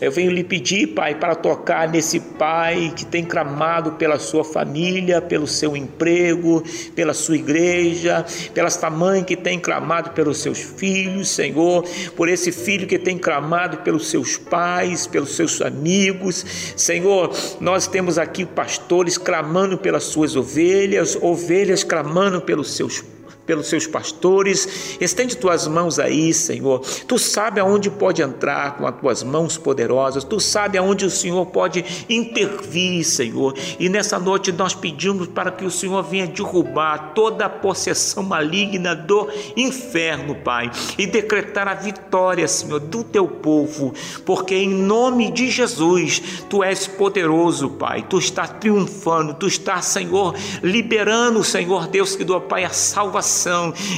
Eu 0.01 0.11
venho 0.11 0.31
lhe 0.31 0.43
pedir, 0.43 0.95
Pai, 0.95 1.13
para 1.13 1.35
tocar 1.35 1.87
nesse 1.87 2.19
pai 2.19 2.91
que 2.95 3.05
tem 3.05 3.23
clamado 3.23 3.91
pela 3.91 4.17
sua 4.17 4.43
família, 4.43 5.21
pelo 5.21 5.45
seu 5.45 5.77
emprego, 5.77 6.63
pela 6.95 7.13
sua 7.13 7.35
igreja, 7.35 8.25
pela 8.51 8.67
esta 8.67 8.89
mãe 8.89 9.23
que 9.23 9.35
tem 9.35 9.59
clamado 9.59 10.09
pelos 10.09 10.39
seus 10.39 10.57
filhos, 10.57 11.18
Senhor, 11.25 11.83
por 12.15 12.29
esse 12.29 12.51
filho 12.51 12.87
que 12.87 12.99
tem 12.99 13.17
clamado 13.17 13.77
pelos 13.77 14.09
seus 14.09 14.37
pais, 14.37 15.07
pelos 15.07 15.35
seus 15.35 15.61
amigos. 15.61 16.45
Senhor, 16.75 17.31
nós 17.59 17.87
temos 17.87 18.17
aqui 18.17 18.45
pastores 18.45 19.17
clamando 19.17 19.77
pelas 19.77 20.05
suas 20.05 20.35
ovelhas, 20.35 21.17
ovelhas 21.21 21.83
clamando 21.83 22.41
pelos 22.41 22.75
seus 22.75 23.01
pelos 23.49 23.65
seus 23.65 23.87
pastores. 23.87 24.95
Estende 25.01 25.35
tuas 25.35 25.65
mãos 25.65 25.97
aí, 25.97 26.31
Senhor. 26.31 26.81
Tu 27.07 27.17
sabe 27.17 27.59
aonde 27.59 27.89
pode 27.89 28.21
entrar 28.21 28.77
com 28.77 28.85
as 28.85 28.95
tuas 28.99 29.23
mãos 29.23 29.57
poderosas. 29.57 30.23
Tu 30.23 30.39
sabe 30.39 30.77
aonde 30.77 31.03
o 31.03 31.09
Senhor 31.09 31.43
pode 31.47 31.83
intervir, 32.07 33.03
Senhor. 33.03 33.55
E 33.79 33.89
nessa 33.89 34.19
noite 34.19 34.51
nós 34.51 34.75
pedimos 34.75 35.27
para 35.27 35.49
que 35.49 35.65
o 35.65 35.71
Senhor 35.71 36.03
venha 36.03 36.27
derrubar 36.27 37.13
toda 37.15 37.45
a 37.45 37.49
possessão 37.49 38.21
maligna 38.21 38.95
do 38.95 39.27
inferno, 39.57 40.35
Pai, 40.35 40.69
e 40.95 41.07
decretar 41.07 41.67
a 41.67 41.73
vitória, 41.73 42.47
Senhor, 42.47 42.79
do 42.79 43.03
teu 43.03 43.27
povo, 43.27 43.95
porque 44.23 44.53
em 44.53 44.69
nome 44.69 45.31
de 45.31 45.49
Jesus, 45.49 46.43
tu 46.47 46.63
és 46.63 46.85
poderoso, 46.85 47.71
Pai. 47.71 48.05
Tu 48.07 48.19
estás 48.19 48.51
triunfando, 48.59 49.33
tu 49.33 49.47
estás, 49.47 49.85
Senhor, 49.85 50.35
liberando, 50.61 51.43
Senhor 51.43 51.87
Deus, 51.87 52.15
que 52.15 52.23
do 52.23 52.39
Pai 52.39 52.63
a 52.63 52.69
salvação 52.69 53.38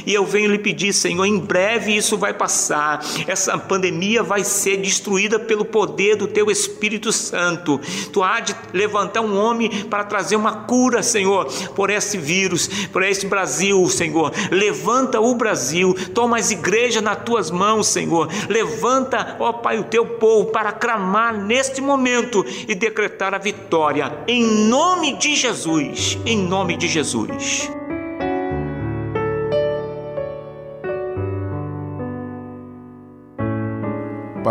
e 0.06 0.14
eu 0.14 0.26
venho 0.26 0.52
lhe 0.52 0.60
pedir, 0.60 0.94
Senhor, 0.94 1.26
em 1.26 1.40
breve 1.40 1.96
isso 1.96 2.18
vai 2.18 2.34
passar. 2.34 3.04
Essa 3.28 3.58
pandemia 3.58 4.24
vai 4.24 4.44
ser 4.44 4.78
destruída 4.78 5.40
pelo 5.40 5.66
poder 5.66 6.16
do 6.16 6.28
teu 6.28 6.52
Espírito 6.52 7.12
Santo. 7.12 7.80
Tu 8.12 8.24
há 8.24 8.40
de 8.40 8.56
levantar 8.74 9.22
um 9.22 9.38
homem 9.38 9.70
para 9.86 10.04
trazer 10.04 10.36
uma 10.36 10.64
cura, 10.64 11.02
Senhor, 11.04 11.46
por 11.76 11.90
esse 11.90 12.18
vírus, 12.18 12.68
por 12.92 13.04
esse 13.04 13.28
Brasil, 13.28 13.88
Senhor. 13.90 14.32
Levanta 14.52 15.20
o 15.20 15.36
Brasil, 15.36 15.96
toma 16.14 16.38
as 16.38 16.52
igrejas 16.52 17.02
nas 17.02 17.24
tuas 17.24 17.50
mãos, 17.50 17.88
Senhor. 17.88 18.30
Levanta, 18.50 19.38
ó 19.40 19.52
Pai, 19.54 19.80
o 19.80 19.84
teu 19.84 20.06
povo 20.06 20.52
para 20.52 20.72
clamar 20.72 21.34
neste 21.34 21.82
momento 21.82 22.46
e 22.68 22.76
decretar 22.76 23.34
a 23.34 23.38
vitória 23.38 24.12
em 24.28 24.44
nome 24.44 25.18
de 25.18 25.36
Jesus. 25.36 26.18
Em 26.26 26.38
nome 26.38 26.78
de 26.78 26.88
Jesus. 26.88 27.70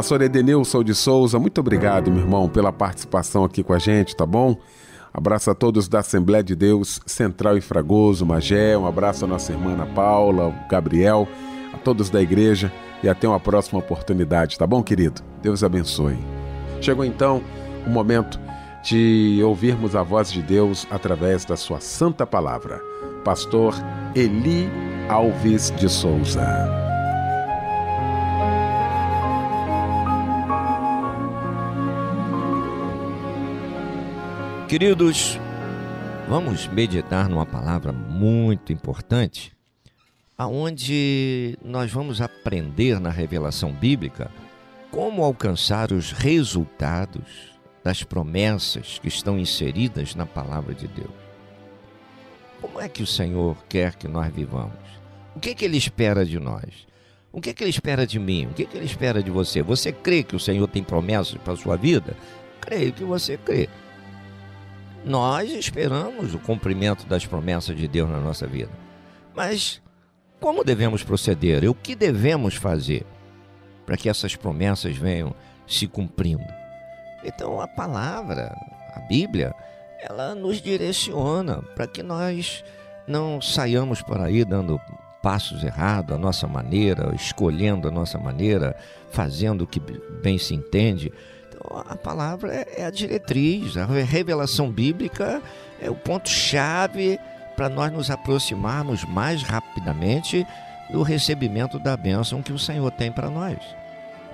Pastor 0.00 0.22
Edenilson 0.22 0.82
de 0.82 0.94
Souza, 0.94 1.38
muito 1.38 1.60
obrigado, 1.60 2.10
meu 2.10 2.22
irmão, 2.22 2.48
pela 2.48 2.72
participação 2.72 3.44
aqui 3.44 3.62
com 3.62 3.74
a 3.74 3.78
gente, 3.78 4.16
tá 4.16 4.24
bom? 4.24 4.56
Abraço 5.12 5.50
a 5.50 5.54
todos 5.54 5.88
da 5.88 5.98
Assembleia 5.98 6.42
de 6.42 6.56
Deus 6.56 7.02
Central 7.04 7.58
e 7.58 7.60
Fragoso, 7.60 8.24
Magé, 8.24 8.78
um 8.78 8.86
abraço 8.86 9.26
à 9.26 9.28
nossa 9.28 9.52
irmã 9.52 9.76
Paula, 9.94 10.54
Gabriel, 10.70 11.28
a 11.74 11.76
todos 11.76 12.08
da 12.08 12.18
igreja 12.22 12.72
e 13.02 13.10
até 13.10 13.28
uma 13.28 13.38
próxima 13.38 13.78
oportunidade, 13.78 14.56
tá 14.56 14.66
bom, 14.66 14.82
querido? 14.82 15.20
Deus 15.42 15.62
abençoe. 15.62 16.16
Chegou 16.80 17.04
então 17.04 17.42
o 17.86 17.90
momento 17.90 18.40
de 18.82 19.42
ouvirmos 19.44 19.94
a 19.94 20.02
voz 20.02 20.32
de 20.32 20.40
Deus 20.40 20.86
através 20.90 21.44
da 21.44 21.58
sua 21.58 21.78
santa 21.78 22.26
palavra. 22.26 22.80
Pastor 23.22 23.74
Eli 24.16 24.66
Alves 25.10 25.70
de 25.72 25.90
Souza. 25.90 26.89
Queridos, 34.70 35.37
vamos 36.28 36.68
meditar 36.68 37.28
numa 37.28 37.44
palavra 37.44 37.92
muito 37.92 38.72
importante, 38.72 39.52
aonde 40.38 41.59
nós 41.61 41.90
vamos 41.90 42.20
aprender 42.20 43.00
na 43.00 43.11
revelação 43.11 43.72
bíblica 43.72 44.30
como 44.92 45.24
alcançar 45.24 45.90
os 45.90 46.12
resultados 46.12 47.59
das 47.83 48.04
promessas 48.04 49.00
que 49.00 49.09
estão 49.09 49.37
inseridas 49.37 50.14
na 50.14 50.24
palavra 50.24 50.72
de 50.72 50.87
Deus. 50.87 51.11
Como 52.61 52.80
é 52.80 52.88
que 52.88 53.02
o 53.02 53.09
Senhor 53.09 53.56
quer 53.68 53.96
que 53.96 54.06
nós 54.06 54.33
vivamos? 54.33 54.78
O 55.35 55.40
que, 55.40 55.50
é 55.50 55.54
que 55.56 55.64
Ele 55.64 55.78
espera 55.78 56.24
de 56.24 56.38
nós? 56.38 56.87
O 57.33 57.40
que, 57.40 57.50
é 57.50 57.52
que 57.52 57.64
Ele 57.64 57.70
espera 57.70 58.06
de 58.06 58.20
mim? 58.20 58.46
O 58.46 58.54
que, 58.54 58.62
é 58.62 58.66
que 58.66 58.76
Ele 58.76 58.87
espera 58.87 59.20
de 59.20 59.33
você? 59.33 59.64
Você 59.64 59.90
crê 59.90 60.22
que 60.22 60.37
o 60.37 60.40
Senhor 60.40 60.68
tem 60.68 60.85
promessas 60.85 61.38
para 61.38 61.54
a 61.54 61.56
sua 61.56 61.74
vida? 61.74 62.16
Creio 62.61 62.92
que 62.92 63.02
você 63.02 63.37
crê. 63.37 63.68
Nós 65.04 65.50
esperamos 65.50 66.34
o 66.34 66.38
cumprimento 66.38 67.06
das 67.06 67.24
promessas 67.24 67.76
de 67.76 67.88
Deus 67.88 68.08
na 68.08 68.20
nossa 68.20 68.46
vida. 68.46 68.70
Mas 69.34 69.80
como 70.40 70.64
devemos 70.64 71.02
proceder? 71.02 71.64
E 71.64 71.68
o 71.68 71.74
que 71.74 71.94
devemos 71.94 72.54
fazer 72.54 73.04
para 73.84 73.96
que 73.96 74.08
essas 74.08 74.36
promessas 74.36 74.96
venham 74.96 75.34
se 75.66 75.86
cumprindo? 75.86 76.44
Então 77.24 77.60
a 77.60 77.68
palavra, 77.68 78.54
a 78.94 79.00
Bíblia, 79.00 79.54
ela 80.00 80.34
nos 80.34 80.60
direciona 80.60 81.62
para 81.74 81.86
que 81.86 82.02
nós 82.02 82.64
não 83.06 83.40
saiamos 83.40 84.00
por 84.00 84.20
aí 84.20 84.44
dando 84.44 84.80
passos 85.22 85.62
errados, 85.62 86.14
a 86.14 86.18
nossa 86.18 86.46
maneira, 86.46 87.14
escolhendo 87.14 87.88
a 87.88 87.90
nossa 87.90 88.18
maneira, 88.18 88.74
fazendo 89.10 89.62
o 89.62 89.66
que 89.66 89.80
bem 90.22 90.38
se 90.38 90.54
entende. 90.54 91.12
A 91.86 91.96
palavra 91.96 92.54
é, 92.54 92.82
é 92.82 92.84
a 92.86 92.90
diretriz, 92.90 93.76
a 93.76 93.84
revelação 93.84 94.70
bíblica 94.70 95.42
é 95.80 95.90
o 95.90 95.94
ponto-chave 95.94 97.18
para 97.56 97.68
nós 97.68 97.92
nos 97.92 98.10
aproximarmos 98.10 99.04
mais 99.04 99.42
rapidamente 99.42 100.46
do 100.90 101.02
recebimento 101.02 101.78
da 101.78 101.96
bênção 101.96 102.42
que 102.42 102.52
o 102.52 102.58
Senhor 102.58 102.90
tem 102.90 103.12
para 103.12 103.28
nós. 103.28 103.58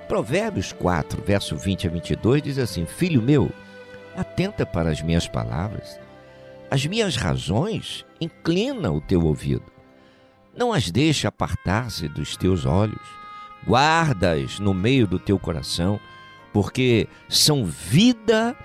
Provérbios 0.06 0.72
4, 0.72 1.22
verso 1.22 1.56
20 1.56 1.88
a 1.88 1.90
22 1.90 2.42
diz 2.42 2.58
assim: 2.58 2.86
Filho 2.86 3.20
meu, 3.20 3.50
atenta 4.16 4.64
para 4.64 4.90
as 4.90 5.02
minhas 5.02 5.26
palavras, 5.26 5.98
as 6.70 6.86
minhas 6.86 7.16
razões 7.16 8.04
inclina 8.20 8.92
o 8.92 9.00
teu 9.00 9.24
ouvido. 9.24 9.64
Não 10.56 10.72
as 10.72 10.90
deixe 10.90 11.26
apartar-se 11.26 12.08
dos 12.08 12.36
teus 12.36 12.64
olhos, 12.64 13.02
guardas 13.66 14.58
no 14.58 14.72
meio 14.72 15.06
do 15.06 15.18
teu 15.18 15.38
coração, 15.38 16.00
porque 16.56 17.06
são 17.28 17.66
vida 17.66 18.56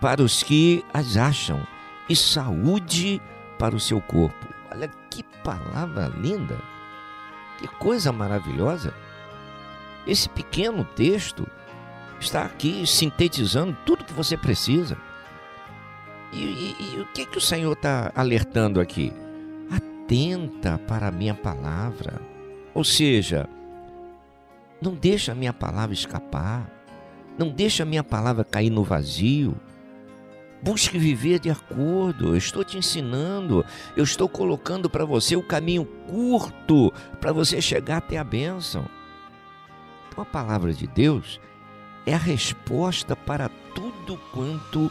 para 0.00 0.20
os 0.20 0.42
que 0.42 0.84
as 0.92 1.16
acham 1.16 1.64
e 2.08 2.16
saúde 2.16 3.22
para 3.60 3.76
o 3.76 3.80
seu 3.80 4.00
corpo. 4.00 4.48
Olha 4.72 4.90
que 5.08 5.22
palavra 5.44 6.08
linda, 6.08 6.58
que 7.56 7.68
coisa 7.68 8.10
maravilhosa. 8.10 8.92
Esse 10.04 10.28
pequeno 10.28 10.82
texto 10.82 11.46
está 12.18 12.42
aqui 12.42 12.84
sintetizando 12.84 13.78
tudo 13.86 14.04
que 14.04 14.12
você 14.12 14.36
precisa. 14.36 14.98
E, 16.32 16.42
e, 16.42 16.76
e 16.80 17.00
o 17.00 17.06
que, 17.12 17.24
que 17.24 17.38
o 17.38 17.40
Senhor 17.40 17.74
está 17.74 18.10
alertando 18.16 18.80
aqui? 18.80 19.12
Atenta 19.70 20.76
para 20.76 21.06
a 21.06 21.12
minha 21.12 21.34
palavra. 21.34 22.20
Ou 22.74 22.82
seja, 22.82 23.48
não 24.82 24.92
deixa 24.92 25.30
a 25.30 25.36
minha 25.36 25.52
palavra 25.52 25.94
escapar. 25.94 26.77
Não 27.38 27.48
deixa 27.48 27.84
a 27.84 27.86
minha 27.86 28.02
palavra 28.02 28.44
cair 28.44 28.68
no 28.68 28.82
vazio. 28.82 29.54
Busque 30.60 30.98
viver 30.98 31.38
de 31.38 31.48
acordo. 31.48 32.30
Eu 32.30 32.36
estou 32.36 32.64
te 32.64 32.76
ensinando. 32.76 33.64
Eu 33.96 34.02
estou 34.02 34.28
colocando 34.28 34.90
para 34.90 35.04
você 35.04 35.36
o 35.36 35.42
caminho 35.42 35.84
curto 36.08 36.92
para 37.20 37.32
você 37.32 37.62
chegar 37.62 37.98
até 37.98 38.18
a 38.18 38.24
bênção. 38.24 38.86
Então 40.08 40.22
a 40.22 40.26
palavra 40.26 40.72
de 40.72 40.88
Deus 40.88 41.40
é 42.04 42.12
a 42.12 42.18
resposta 42.18 43.14
para 43.14 43.48
tudo 43.72 44.18
quanto 44.32 44.90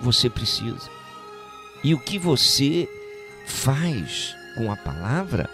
você 0.00 0.28
precisa. 0.28 0.90
E 1.82 1.94
o 1.94 1.98
que 1.98 2.18
você 2.18 2.86
faz 3.46 4.34
com 4.56 4.70
a 4.70 4.76
palavra 4.76 5.48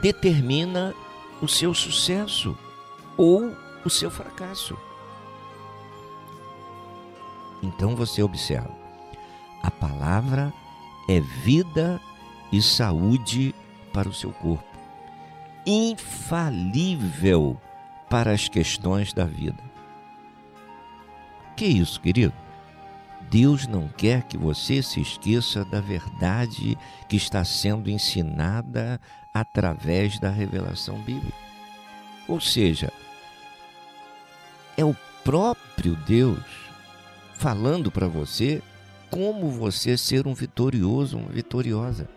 determina 0.00 0.94
o 1.42 1.48
seu 1.48 1.74
sucesso 1.74 2.56
ou 3.16 3.54
o 3.84 3.90
seu 3.90 4.10
fracasso. 4.10 4.78
Então 7.64 7.96
você 7.96 8.22
observa: 8.22 8.70
a 9.62 9.70
palavra 9.70 10.52
é 11.08 11.18
vida 11.20 11.98
e 12.52 12.60
saúde 12.60 13.54
para 13.92 14.08
o 14.08 14.12
seu 14.12 14.32
corpo, 14.32 14.78
infalível 15.64 17.58
para 18.10 18.32
as 18.32 18.48
questões 18.48 19.14
da 19.14 19.24
vida. 19.24 19.62
Que 21.56 21.64
isso, 21.64 22.00
querido? 22.00 22.34
Deus 23.30 23.66
não 23.66 23.88
quer 23.88 24.24
que 24.24 24.36
você 24.36 24.82
se 24.82 25.00
esqueça 25.00 25.64
da 25.64 25.80
verdade 25.80 26.76
que 27.08 27.16
está 27.16 27.42
sendo 27.44 27.88
ensinada 27.88 29.00
através 29.32 30.18
da 30.18 30.30
revelação 30.30 30.98
bíblica. 30.98 31.38
Ou 32.28 32.40
seja, 32.40 32.92
é 34.76 34.84
o 34.84 34.94
próprio 35.24 35.96
Deus 35.96 36.63
falando 37.34 37.90
para 37.90 38.06
você 38.06 38.62
como 39.10 39.50
você 39.50 39.96
ser 39.96 40.26
um 40.26 40.34
vitorioso, 40.34 41.18
uma 41.18 41.28
vitoriosa. 41.28 42.08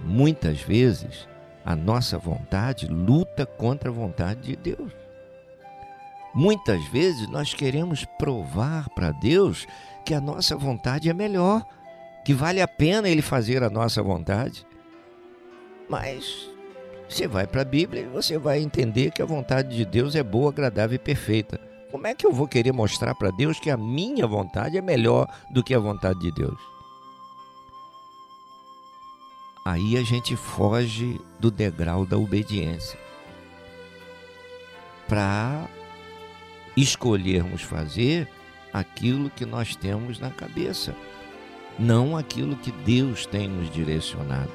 Muitas 0.00 0.60
vezes, 0.60 1.28
a 1.64 1.76
nossa 1.76 2.16
vontade 2.16 2.86
luta 2.86 3.44
contra 3.44 3.90
a 3.90 3.92
vontade 3.92 4.40
de 4.40 4.56
Deus. 4.56 4.92
Muitas 6.34 6.82
vezes 6.88 7.28
nós 7.28 7.52
queremos 7.52 8.04
provar 8.18 8.88
para 8.90 9.10
Deus 9.10 9.66
que 10.04 10.14
a 10.14 10.20
nossa 10.20 10.56
vontade 10.56 11.10
é 11.10 11.12
melhor, 11.12 11.62
que 12.24 12.32
vale 12.32 12.62
a 12.62 12.68
pena 12.68 13.08
Ele 13.08 13.22
fazer 13.22 13.62
a 13.62 13.68
nossa 13.68 14.02
vontade. 14.02 14.66
Mas 15.88 16.48
você 17.08 17.26
vai 17.26 17.46
para 17.46 17.62
a 17.62 17.64
Bíblia 17.64 18.02
e 18.02 18.06
você 18.06 18.38
vai 18.38 18.60
entender 18.60 19.10
que 19.10 19.20
a 19.20 19.26
vontade 19.26 19.76
de 19.76 19.84
Deus 19.84 20.14
é 20.14 20.22
boa, 20.22 20.50
agradável 20.50 20.96
e 20.96 20.98
perfeita. 20.98 21.67
Como 21.90 22.06
é 22.06 22.14
que 22.14 22.26
eu 22.26 22.32
vou 22.32 22.46
querer 22.46 22.72
mostrar 22.72 23.14
para 23.14 23.30
Deus 23.30 23.58
que 23.58 23.70
a 23.70 23.76
minha 23.76 24.26
vontade 24.26 24.76
é 24.76 24.82
melhor 24.82 25.26
do 25.50 25.64
que 25.64 25.74
a 25.74 25.78
vontade 25.78 26.20
de 26.20 26.30
Deus? 26.30 26.60
Aí 29.64 29.96
a 29.96 30.02
gente 30.02 30.36
foge 30.36 31.20
do 31.38 31.50
degrau 31.50 32.04
da 32.04 32.16
obediência 32.16 32.98
para 35.08 35.66
escolhermos 36.76 37.62
fazer 37.62 38.28
aquilo 38.72 39.30
que 39.30 39.46
nós 39.46 39.74
temos 39.74 40.18
na 40.18 40.30
cabeça, 40.30 40.94
não 41.78 42.16
aquilo 42.16 42.56
que 42.56 42.70
Deus 42.70 43.24
tem 43.24 43.48
nos 43.48 43.70
direcionado. 43.70 44.52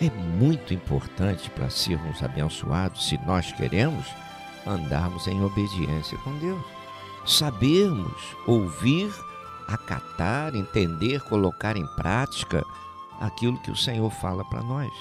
É 0.00 0.10
muito 0.10 0.74
importante 0.74 1.48
para 1.50 1.70
sermos 1.70 2.22
abençoados, 2.22 3.08
se 3.08 3.18
nós 3.18 3.52
queremos, 3.52 4.06
andarmos 4.68 5.26
em 5.26 5.42
obediência 5.42 6.18
com 6.18 6.32
Deus. 6.38 6.62
Sabermos 7.24 8.36
ouvir, 8.46 9.12
acatar, 9.66 10.54
entender, 10.54 11.20
colocar 11.22 11.76
em 11.76 11.86
prática 11.96 12.64
aquilo 13.20 13.58
que 13.58 13.70
o 13.70 13.76
Senhor 13.76 14.10
fala 14.10 14.44
para 14.44 14.62
nós. 14.62 14.92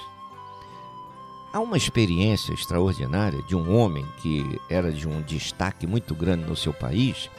Há 1.53 1.60
uma 1.60 1.77
experiência 1.77 2.53
extraordinária 2.53 3.41
de 3.43 3.56
um 3.56 3.75
homem 3.75 4.06
que 4.17 4.60
era 4.69 4.91
de 4.91 5.08
um 5.08 5.21
destaque 5.21 5.88
muito 5.88 6.13
grande 6.13 6.45
no 6.45 6.56
seu 6.56 6.73
país, 6.73 7.30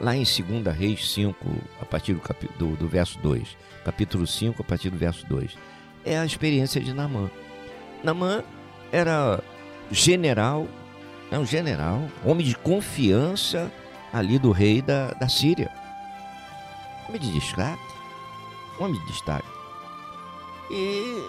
lá 0.00 0.16
em 0.16 0.24
2 0.24 0.76
Reis 0.76 1.10
5, 1.12 1.36
a 1.80 1.84
partir 1.84 2.14
do, 2.14 2.22
do, 2.58 2.76
do 2.76 2.88
verso 2.88 3.18
2. 3.20 3.56
Capítulo 3.84 4.26
5, 4.26 4.60
a 4.60 4.64
partir 4.64 4.90
do 4.90 4.98
verso 4.98 5.24
2. 5.28 5.56
É 6.04 6.18
a 6.18 6.26
experiência 6.26 6.80
de 6.80 6.92
Namã. 6.92 7.30
Namã 8.02 8.42
era 8.92 9.42
general, 9.90 10.66
é 11.30 11.38
um 11.38 11.44
general, 11.44 12.08
homem 12.24 12.46
de 12.46 12.56
confiança 12.56 13.72
ali 14.12 14.38
do 14.38 14.52
rei 14.52 14.80
da, 14.80 15.12
da 15.12 15.28
Síria. 15.28 15.70
Homem 17.08 17.20
de 17.20 17.32
destaque. 17.32 17.82
Homem 18.78 19.00
de 19.00 19.06
destaque. 19.06 19.48
E 20.70 21.22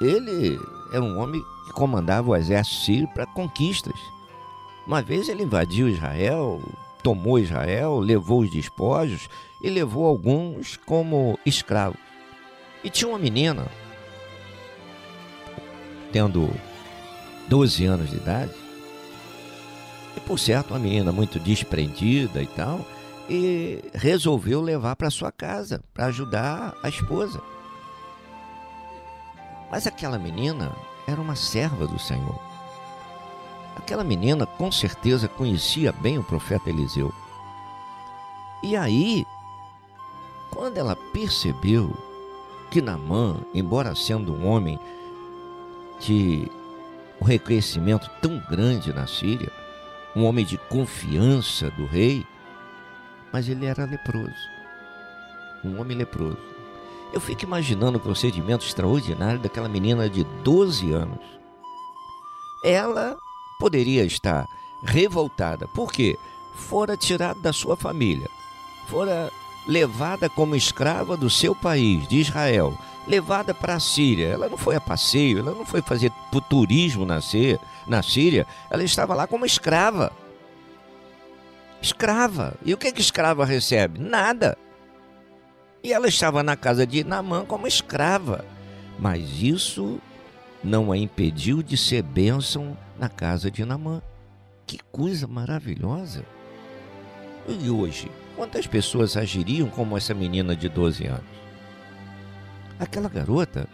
ele 0.00 0.60
era 0.92 1.02
um 1.02 1.18
homem 1.18 1.42
que 1.66 1.72
comandava 1.72 2.30
o 2.30 2.36
exército 2.36 2.84
sírio 2.84 3.08
para 3.08 3.26
conquistas. 3.26 3.98
Uma 4.86 5.00
vez 5.00 5.28
ele 5.28 5.44
invadiu 5.44 5.88
Israel, 5.88 6.60
tomou 7.02 7.38
Israel, 7.38 7.98
levou 7.98 8.40
os 8.40 8.50
despojos 8.50 9.28
e 9.62 9.70
levou 9.70 10.06
alguns 10.06 10.76
como 10.76 11.38
escravos. 11.46 12.00
E 12.82 12.90
tinha 12.90 13.08
uma 13.08 13.18
menina, 13.18 13.66
tendo 16.10 16.50
12 17.48 17.84
anos 17.84 18.10
de 18.10 18.16
idade, 18.16 18.52
e 20.16 20.20
por 20.20 20.38
certo 20.38 20.70
uma 20.70 20.78
menina 20.78 21.12
muito 21.12 21.38
desprendida 21.38 22.42
e 22.42 22.46
tal, 22.46 22.84
e 23.28 23.82
resolveu 23.94 24.60
levar 24.60 24.96
para 24.96 25.10
sua 25.10 25.32
casa 25.32 25.82
para 25.94 26.06
ajudar 26.06 26.74
a 26.82 26.88
esposa. 26.88 27.40
Mas 29.70 29.86
aquela 29.86 30.18
menina 30.18 30.70
era 31.06 31.20
uma 31.20 31.34
serva 31.34 31.86
do 31.86 31.98
Senhor. 31.98 32.38
Aquela 33.76 34.04
menina 34.04 34.44
com 34.44 34.70
certeza 34.70 35.28
conhecia 35.28 35.92
bem 35.92 36.18
o 36.18 36.24
profeta 36.24 36.68
Eliseu. 36.68 37.12
E 38.62 38.76
aí, 38.76 39.26
quando 40.50 40.76
ela 40.76 40.94
percebeu 40.94 41.96
que 42.70 42.82
Namã, 42.82 43.38
embora 43.54 43.94
sendo 43.94 44.32
um 44.34 44.46
homem 44.46 44.78
de 46.00 46.50
um 47.22 47.24
reconhecimento 47.24 48.10
tão 48.20 48.42
grande 48.50 48.92
na 48.92 49.06
Síria, 49.06 49.52
um 50.14 50.24
homem 50.24 50.44
de 50.44 50.58
confiança 50.58 51.70
do 51.70 51.86
rei, 51.86 52.26
mas 53.32 53.48
ele 53.48 53.64
era 53.64 53.84
leproso. 53.84 54.34
Um 55.64 55.80
homem 55.80 55.96
leproso. 55.96 56.36
Eu 57.12 57.20
fico 57.20 57.44
imaginando 57.44 57.96
o 57.96 58.00
procedimento 58.00 58.66
extraordinário 58.66 59.38
daquela 59.38 59.68
menina 59.68 60.10
de 60.10 60.24
12 60.42 60.90
anos. 60.90 61.20
Ela 62.64 63.16
poderia 63.60 64.04
estar 64.04 64.44
revoltada. 64.82 65.68
Por 65.68 65.92
quê? 65.92 66.18
Fora 66.56 66.96
tirada 66.96 67.38
da 67.38 67.52
sua 67.52 67.76
família. 67.76 68.28
Fora 68.88 69.30
levada 69.66 70.28
como 70.28 70.56
escrava 70.56 71.16
do 71.16 71.30
seu 71.30 71.54
país, 71.54 72.06
de 72.08 72.18
Israel, 72.18 72.76
levada 73.06 73.54
para 73.54 73.74
a 73.74 73.80
Síria. 73.80 74.28
Ela 74.28 74.48
não 74.48 74.56
foi 74.56 74.76
a 74.76 74.80
passeio, 74.80 75.38
ela 75.38 75.52
não 75.52 75.64
foi 75.64 75.82
fazer 75.82 76.12
turismo 76.48 77.04
na, 77.04 77.20
na 77.86 78.02
Síria, 78.02 78.46
ela 78.70 78.82
estava 78.82 79.14
lá 79.14 79.26
como 79.26 79.46
escrava. 79.46 80.12
Escrava. 81.80 82.54
E 82.64 82.72
o 82.72 82.78
que, 82.78 82.92
que 82.92 83.00
escrava 83.00 83.44
recebe? 83.44 83.98
Nada. 83.98 84.56
E 85.82 85.92
ela 85.92 86.06
estava 86.06 86.42
na 86.42 86.56
casa 86.56 86.86
de 86.86 87.02
Namã 87.02 87.44
como 87.44 87.66
escrava. 87.66 88.44
Mas 88.98 89.42
isso 89.42 90.00
não 90.62 90.92
a 90.92 90.96
impediu 90.96 91.60
de 91.60 91.76
ser 91.76 92.02
bênção 92.02 92.76
na 92.96 93.08
casa 93.08 93.50
de 93.50 93.64
Namã. 93.64 94.00
Que 94.64 94.78
coisa 94.92 95.26
maravilhosa! 95.26 96.24
E 97.48 97.68
hoje, 97.68 98.08
quantas 98.42 98.66
pessoas 98.66 99.16
agiriam 99.16 99.68
como 99.68 99.96
essa 99.96 100.12
menina 100.12 100.56
de 100.56 100.68
12 100.68 101.06
anos? 101.06 101.22
Aquela 102.76 103.08
garota, 103.08 103.68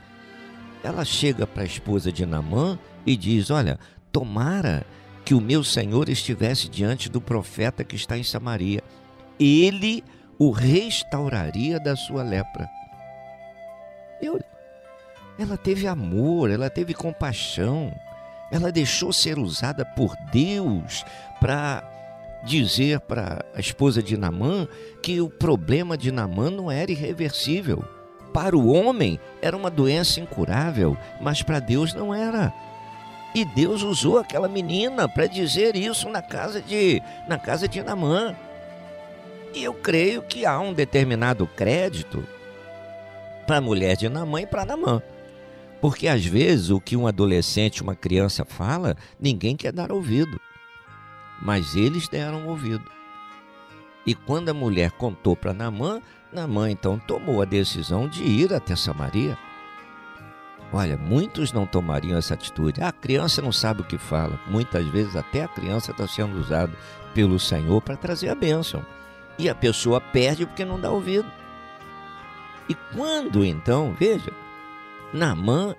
ela 0.85 1.07
chega 1.07 1.47
para 1.47 1.63
a 1.63 1.67
esposa 1.67 2.13
de 2.13 2.27
Namã 2.27 2.79
e 3.07 3.17
diz: 3.17 3.51
Olha, 3.51 3.79
tomara 4.13 4.85
que 5.25 5.33
o 5.33 5.41
meu 5.41 5.65
senhor 5.65 6.11
estivesse 6.11 6.69
diante 6.69 7.09
do 7.09 7.19
profeta 7.19 7.83
que 7.83 7.97
está 7.97 8.19
em 8.19 8.23
Samaria. 8.23 8.83
Ele 9.41 10.05
o 10.39 10.51
restauraria 10.51 11.81
da 11.81 11.97
sua 11.97 12.23
lepra. 12.23 12.69
Eu, 14.21 14.39
ela 15.39 15.57
teve 15.57 15.87
amor, 15.87 16.51
ela 16.51 16.69
teve 16.69 16.93
compaixão, 16.93 17.91
ela 18.53 18.71
deixou 18.71 19.15
ser 19.15 19.39
usada 19.39 19.87
por 19.87 20.15
Deus 20.31 21.07
para 21.41 21.88
dizer 22.45 23.01
para 23.01 23.45
a 23.55 23.61
esposa 23.61 24.03
de 24.03 24.17
Namã 24.17 24.67
que 25.03 25.21
o 25.21 25.29
problema 25.29 25.97
de 25.97 26.11
Namã 26.13 26.51
não 26.51 26.71
era 26.71 26.91
irreversível 26.91 27.85
para 28.33 28.57
o 28.57 28.69
homem 28.69 29.19
era 29.41 29.57
uma 29.57 29.71
doença 29.71 30.21
incurável, 30.21 30.97
mas 31.21 31.43
para 31.43 31.61
Deus 31.61 31.95
não 31.95 32.15
era. 32.15 32.53
E 33.35 33.45
Deus 33.45 33.83
usou 33.83 34.19
aquela 34.19 34.49
menina 34.49 35.09
para 35.09 35.27
dizer 35.27 35.77
isso 35.77 36.09
na 36.09 36.23
casa 36.23 36.61
de 36.61 37.03
na 37.27 37.39
casa 37.39 37.67
de 37.69 37.83
Namã. 37.83 38.37
E 39.55 39.65
eu 39.65 39.75
creio 39.75 40.23
que 40.23 40.47
há 40.47 40.59
um 40.61 40.73
determinado 40.73 41.47
crédito 41.47 42.25
para 43.47 43.57
a 43.57 43.61
mulher 43.61 43.97
de 43.97 44.09
Namã 44.09 44.43
e 44.43 44.47
para 44.47 44.65
Namã. 44.65 45.03
Porque 45.81 46.09
às 46.09 46.25
vezes 46.25 46.71
o 46.71 46.81
que 46.81 46.97
um 46.97 47.07
adolescente, 47.07 47.83
uma 47.83 47.95
criança 47.95 48.45
fala, 48.45 48.97
ninguém 49.19 49.57
quer 49.57 49.73
dar 49.73 49.93
ouvido. 49.93 50.41
Mas 51.41 51.77
eles 51.77 52.09
deram 52.09 52.47
ouvido. 52.47 52.85
E 54.05 54.15
quando 54.15 54.49
a 54.49 54.55
mulher 54.55 54.93
contou 54.93 55.37
para 55.37 55.53
Namã, 55.53 56.01
Namã 56.33 56.71
então 56.71 56.99
tomou 56.99 57.43
a 57.43 57.45
decisão 57.45 58.09
de 58.09 58.23
ir 58.25 58.53
até 58.53 58.75
Samaria. 58.75 59.37
Olha, 60.73 60.99
muitos 60.99 61.53
não 61.53 61.67
tomariam 61.67 62.19
essa 62.19 62.35
atitude. 62.35 62.83
a 62.83 62.93
criança 62.93 63.41
não 63.41 63.53
sabe 63.53 63.81
o 63.81 63.85
que 63.85 63.97
fala. 63.97 64.39
Muitas 64.47 64.87
vezes 64.89 65.17
até 65.17 65.45
a 65.45 65.49
criança 65.49 65.93
está 65.93 66.07
sendo 66.07 66.39
usada 66.39 66.73
pelo 67.15 67.39
Senhor 67.39 67.81
para 67.81 67.97
trazer 67.97 68.29
a 68.29 68.35
bênção. 68.35 68.85
E 69.39 69.49
a 69.49 69.55
pessoa 69.55 70.01
perde 70.01 70.45
porque 70.45 70.65
não 70.65 70.81
dá 70.81 70.91
ouvido. 70.91 71.31
E 72.69 72.75
quando 72.95 73.45
então, 73.45 73.95
veja, 73.99 74.31
Namã 75.13 75.75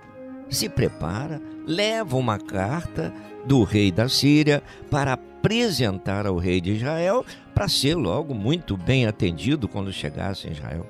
se 0.50 0.68
prepara, 0.68 1.40
leva 1.68 2.18
uma 2.18 2.40
carta 2.40 3.14
do 3.46 3.64
rei 3.64 3.92
da 3.92 4.10
Síria 4.10 4.64
para 4.90 5.16
apresentar 5.50 6.28
ao 6.28 6.38
rei 6.38 6.62
de 6.62 6.74
Israel 6.74 7.26
para 7.56 7.68
ser 7.68 7.96
logo 7.96 8.36
muito 8.36 8.78
bem 8.78 9.08
atendido 9.08 9.68
quando 9.68 9.92
chegasse 9.92 10.48
em 10.48 10.52
Israel. 10.52 10.88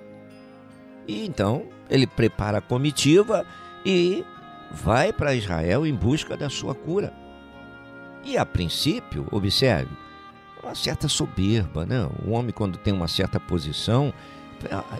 E 1.08 1.26
então 1.26 1.63
ele 1.89 2.06
prepara 2.06 2.58
a 2.58 2.62
comitiva 2.62 3.45
e 3.86 4.24
vai 4.69 5.13
para 5.13 5.34
Israel 5.34 5.88
em 5.88 5.95
busca 5.95 6.36
da 6.36 6.50
sua 6.50 6.76
cura. 6.76 7.13
E 8.26 8.38
a 8.38 8.45
princípio, 8.45 9.26
observe, 9.32 9.91
uma 10.62 10.76
certa 10.76 11.08
soberba, 11.08 11.86
né? 11.86 12.08
O 12.26 12.32
homem 12.32 12.52
quando 12.52 12.78
tem 12.78 12.93
uma 12.93 13.08
certa 13.08 13.39
posição, 13.39 14.13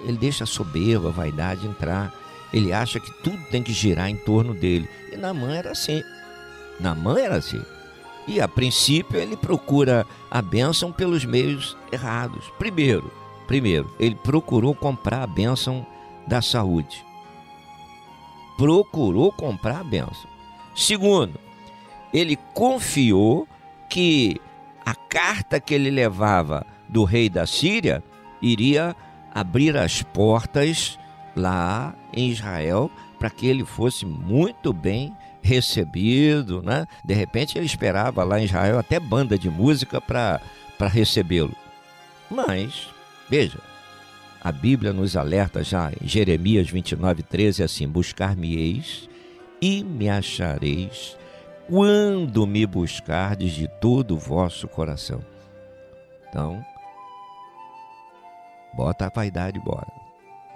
ele 0.06 0.18
deixa 0.18 0.46
a 0.46 0.48
soberba, 0.48 1.10
a 1.10 1.12
vaidade 1.12 1.68
entrar. 1.68 2.14
Ele 2.54 2.72
acha 2.72 2.98
que 2.98 3.12
tudo 3.22 3.38
tem 3.52 3.62
que 3.62 3.74
girar 3.74 4.10
em 4.10 4.16
torno 4.16 4.54
dele. 4.54 4.90
E 5.12 5.18
na 5.18 5.34
mãe 5.34 5.58
era 5.58 5.72
assim. 5.72 6.02
Na 6.80 6.96
mãe 6.96 7.24
era 7.24 7.36
assim. 7.36 7.62
E 8.30 8.40
a 8.40 8.48
princípio 8.48 9.20
ele 9.20 9.36
procura 9.36 10.06
a 10.30 10.40
bênção 10.40 10.92
pelos 10.92 11.26
meios 11.26 11.76
errados. 11.92 12.46
Primeiro, 12.60 13.12
primeiro, 13.48 13.92
ele 14.00 14.14
procurou 14.14 14.76
comprar 14.76 15.24
a 15.24 15.28
bênção 15.28 15.84
da 16.28 16.40
saúde. 16.40 17.04
Procurou 18.56 19.32
comprar 19.32 19.80
a 19.80 19.84
bênção. 19.84 20.30
Segundo, 20.76 21.40
ele 22.14 22.38
confiou 22.54 23.48
que 23.90 24.40
a 24.86 24.94
carta 24.94 25.60
que 25.60 25.74
ele 25.74 25.90
levava 25.90 26.68
do 26.88 27.04
rei 27.06 27.32
da 27.32 27.48
Síria 27.48 28.04
iria 28.40 28.96
abrir 29.34 29.76
as 29.76 30.04
portas 30.04 31.00
lá 31.36 31.96
em 32.14 32.30
Israel 32.30 32.92
para 33.18 33.32
que 33.32 33.48
ele 33.48 33.66
fosse 33.66 34.06
muito 34.06 34.72
bem 34.72 35.18
recebido, 35.42 36.62
né? 36.62 36.86
De 37.04 37.14
repente 37.14 37.58
ele 37.58 37.66
esperava 37.66 38.24
lá 38.24 38.40
em 38.40 38.46
Israel 38.46 38.80
até 38.80 39.00
banda 39.00 39.38
de 39.38 39.50
música 39.50 40.00
para 40.02 40.42
recebê-lo. 40.88 41.56
Mas, 42.30 42.88
veja, 43.30 43.60
a 44.42 44.52
Bíblia 44.52 44.94
nos 44.94 45.16
alerta 45.16 45.64
já 45.64 45.92
em 46.02 46.08
Jeremias 46.08 46.70
29, 46.70 47.24
13 47.24 47.64
assim: 47.64 47.88
Buscar-me-eis 47.88 49.10
e 49.62 49.84
me 49.84 50.10
achareis 50.10 51.18
quando 51.68 52.48
me 52.48 52.66
buscardes 52.66 53.52
de 53.52 53.68
todo 53.80 54.16
o 54.16 54.20
vosso 54.20 54.68
coração. 54.68 55.24
Então, 56.28 56.64
bota 58.74 59.08
a 59.08 59.10
vaidade 59.10 59.58
embora, 59.58 59.92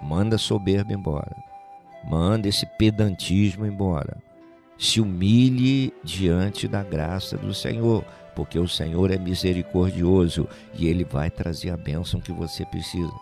manda 0.00 0.36
a 0.36 0.38
soberba 0.38 0.92
embora, 0.92 1.36
manda 2.04 2.48
esse 2.48 2.64
pedantismo 2.78 3.66
embora 3.66 4.16
se 4.78 5.00
humilhe 5.00 5.92
diante 6.02 6.66
da 6.66 6.82
graça 6.82 7.36
do 7.36 7.54
Senhor, 7.54 8.04
porque 8.34 8.58
o 8.58 8.68
Senhor 8.68 9.10
é 9.10 9.18
misericordioso 9.18 10.48
e 10.74 10.86
ele 10.86 11.04
vai 11.04 11.30
trazer 11.30 11.70
a 11.70 11.76
bênção 11.76 12.20
que 12.20 12.32
você 12.32 12.64
precisa. 12.66 13.12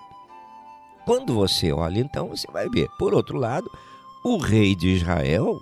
Quando 1.04 1.34
você 1.34 1.72
olha, 1.72 2.00
então 2.00 2.28
você 2.28 2.46
vai 2.50 2.68
ver. 2.68 2.88
Por 2.98 3.12
outro 3.12 3.36
lado, 3.36 3.70
o 4.24 4.36
rei 4.38 4.74
de 4.74 4.88
Israel, 4.90 5.60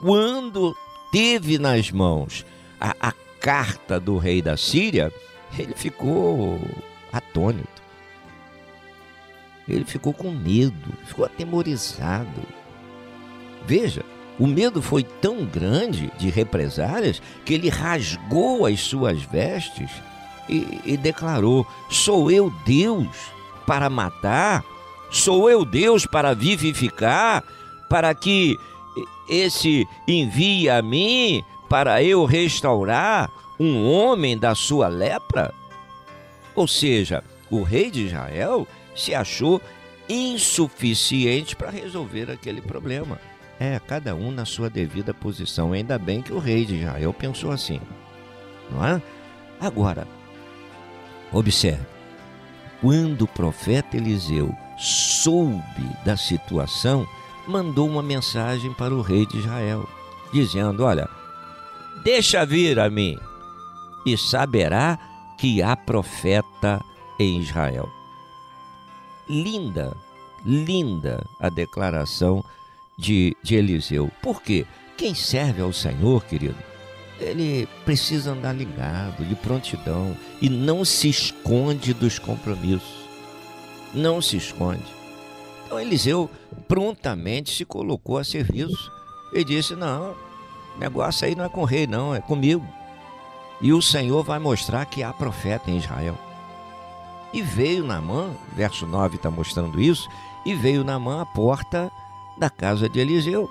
quando 0.00 0.74
teve 1.10 1.58
nas 1.58 1.90
mãos 1.90 2.46
a, 2.80 2.94
a 3.00 3.12
carta 3.40 3.98
do 3.98 4.16
rei 4.16 4.40
da 4.40 4.56
Síria, 4.56 5.12
ele 5.58 5.74
ficou 5.74 6.60
atônito. 7.12 7.82
Ele 9.68 9.84
ficou 9.84 10.14
com 10.14 10.30
medo, 10.30 10.92
ficou 11.04 11.24
atemorizado. 11.26 12.42
Veja, 13.66 14.02
o 14.38 14.46
medo 14.46 14.80
foi 14.80 15.02
tão 15.02 15.44
grande 15.44 16.12
de 16.16 16.30
represálias 16.30 17.20
que 17.44 17.54
ele 17.54 17.68
rasgou 17.68 18.66
as 18.66 18.80
suas 18.80 19.22
vestes 19.22 19.90
e, 20.48 20.80
e 20.84 20.96
declarou: 20.96 21.66
Sou 21.90 22.30
eu 22.30 22.52
Deus 22.64 23.08
para 23.66 23.90
matar? 23.90 24.64
Sou 25.10 25.50
eu 25.50 25.64
Deus 25.64 26.06
para 26.06 26.34
vivificar? 26.34 27.42
Para 27.88 28.14
que 28.14 28.56
esse 29.28 29.86
envie 30.06 30.68
a 30.68 30.80
mim 30.82 31.42
para 31.68 32.02
eu 32.02 32.24
restaurar 32.24 33.30
um 33.58 33.90
homem 33.90 34.38
da 34.38 34.54
sua 34.54 34.86
lepra? 34.88 35.52
Ou 36.54 36.68
seja, 36.68 37.24
o 37.50 37.62
rei 37.62 37.90
de 37.90 38.06
Israel 38.06 38.66
se 38.94 39.14
achou 39.14 39.60
insuficiente 40.08 41.56
para 41.56 41.70
resolver 41.70 42.30
aquele 42.30 42.60
problema. 42.60 43.18
É, 43.60 43.80
cada 43.80 44.14
um 44.14 44.30
na 44.30 44.44
sua 44.44 44.70
devida 44.70 45.12
posição. 45.12 45.72
Ainda 45.72 45.98
bem 45.98 46.22
que 46.22 46.32
o 46.32 46.38
rei 46.38 46.64
de 46.64 46.76
Israel 46.76 47.12
pensou 47.12 47.50
assim. 47.50 47.80
Não 48.70 48.84
é? 48.84 49.02
Agora, 49.60 50.06
observe. 51.32 51.84
quando 52.80 53.22
o 53.22 53.28
profeta 53.28 53.96
Eliseu 53.96 54.54
soube 54.76 55.90
da 56.04 56.16
situação, 56.16 57.06
mandou 57.46 57.88
uma 57.88 58.02
mensagem 58.02 58.72
para 58.74 58.94
o 58.94 59.02
rei 59.02 59.26
de 59.26 59.38
Israel, 59.38 59.88
dizendo: 60.32 60.84
Olha, 60.84 61.08
deixa 62.04 62.46
vir 62.46 62.78
a 62.78 62.88
mim, 62.88 63.18
e 64.06 64.16
saberá 64.16 64.98
que 65.36 65.60
há 65.60 65.76
profeta 65.76 66.80
em 67.18 67.40
Israel. 67.40 67.88
Linda, 69.28 69.96
linda 70.44 71.26
a 71.40 71.48
declaração 71.48 72.44
de, 72.98 73.36
de 73.42 73.54
Eliseu. 73.54 74.10
Por 74.20 74.42
quê? 74.42 74.66
Quem 74.96 75.14
serve 75.14 75.62
ao 75.62 75.72
Senhor, 75.72 76.24
querido, 76.24 76.56
ele 77.20 77.68
precisa 77.84 78.32
andar 78.32 78.52
ligado, 78.52 79.24
de 79.24 79.34
prontidão, 79.36 80.16
e 80.40 80.48
não 80.48 80.84
se 80.84 81.08
esconde 81.08 81.94
dos 81.94 82.18
compromissos. 82.18 82.98
Não 83.94 84.20
se 84.20 84.36
esconde. 84.36 84.84
Então 85.64 85.78
Eliseu 85.78 86.28
prontamente 86.66 87.54
se 87.54 87.64
colocou 87.64 88.18
a 88.18 88.24
serviço 88.24 88.90
e 89.32 89.44
disse: 89.44 89.74
Não, 89.74 90.14
negócio 90.78 91.26
aí 91.26 91.34
não 91.34 91.44
é 91.44 91.48
com 91.48 91.62
o 91.62 91.64
rei, 91.64 91.86
não, 91.86 92.14
é 92.14 92.20
comigo. 92.20 92.66
E 93.60 93.72
o 93.72 93.82
Senhor 93.82 94.22
vai 94.22 94.38
mostrar 94.38 94.84
que 94.86 95.02
há 95.02 95.12
profeta 95.12 95.70
em 95.70 95.78
Israel. 95.78 96.16
E 97.32 97.42
veio 97.42 97.84
Naamã, 97.84 98.30
verso 98.54 98.86
9 98.86 99.16
está 99.16 99.30
mostrando 99.30 99.80
isso, 99.80 100.08
e 100.46 100.54
veio 100.54 100.84
Naamã 100.84 101.22
à 101.22 101.26
porta 101.26 101.90
da 102.38 102.48
casa 102.48 102.88
de 102.88 103.00
Eliseu. 103.00 103.50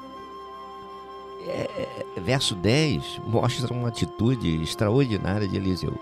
É, 1.45 2.05
verso 2.21 2.55
10 2.55 3.21
mostra 3.25 3.73
uma 3.73 3.87
atitude 3.87 4.61
extraordinária 4.61 5.47
de 5.47 5.55
Eliseu. 5.55 5.93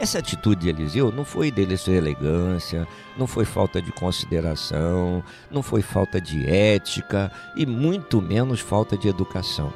Essa 0.00 0.18
atitude 0.18 0.62
de 0.62 0.68
Eliseu 0.68 1.12
não 1.12 1.24
foi 1.24 1.50
dele 1.50 1.76
sua 1.76 1.94
elegância, 1.94 2.88
não 3.16 3.26
foi 3.26 3.44
falta 3.44 3.80
de 3.80 3.92
consideração, 3.92 5.22
não 5.50 5.62
foi 5.62 5.80
falta 5.80 6.20
de 6.20 6.44
ética 6.48 7.30
e 7.54 7.64
muito 7.64 8.20
menos 8.20 8.58
falta 8.58 8.96
de 8.96 9.06
educação. 9.06 9.72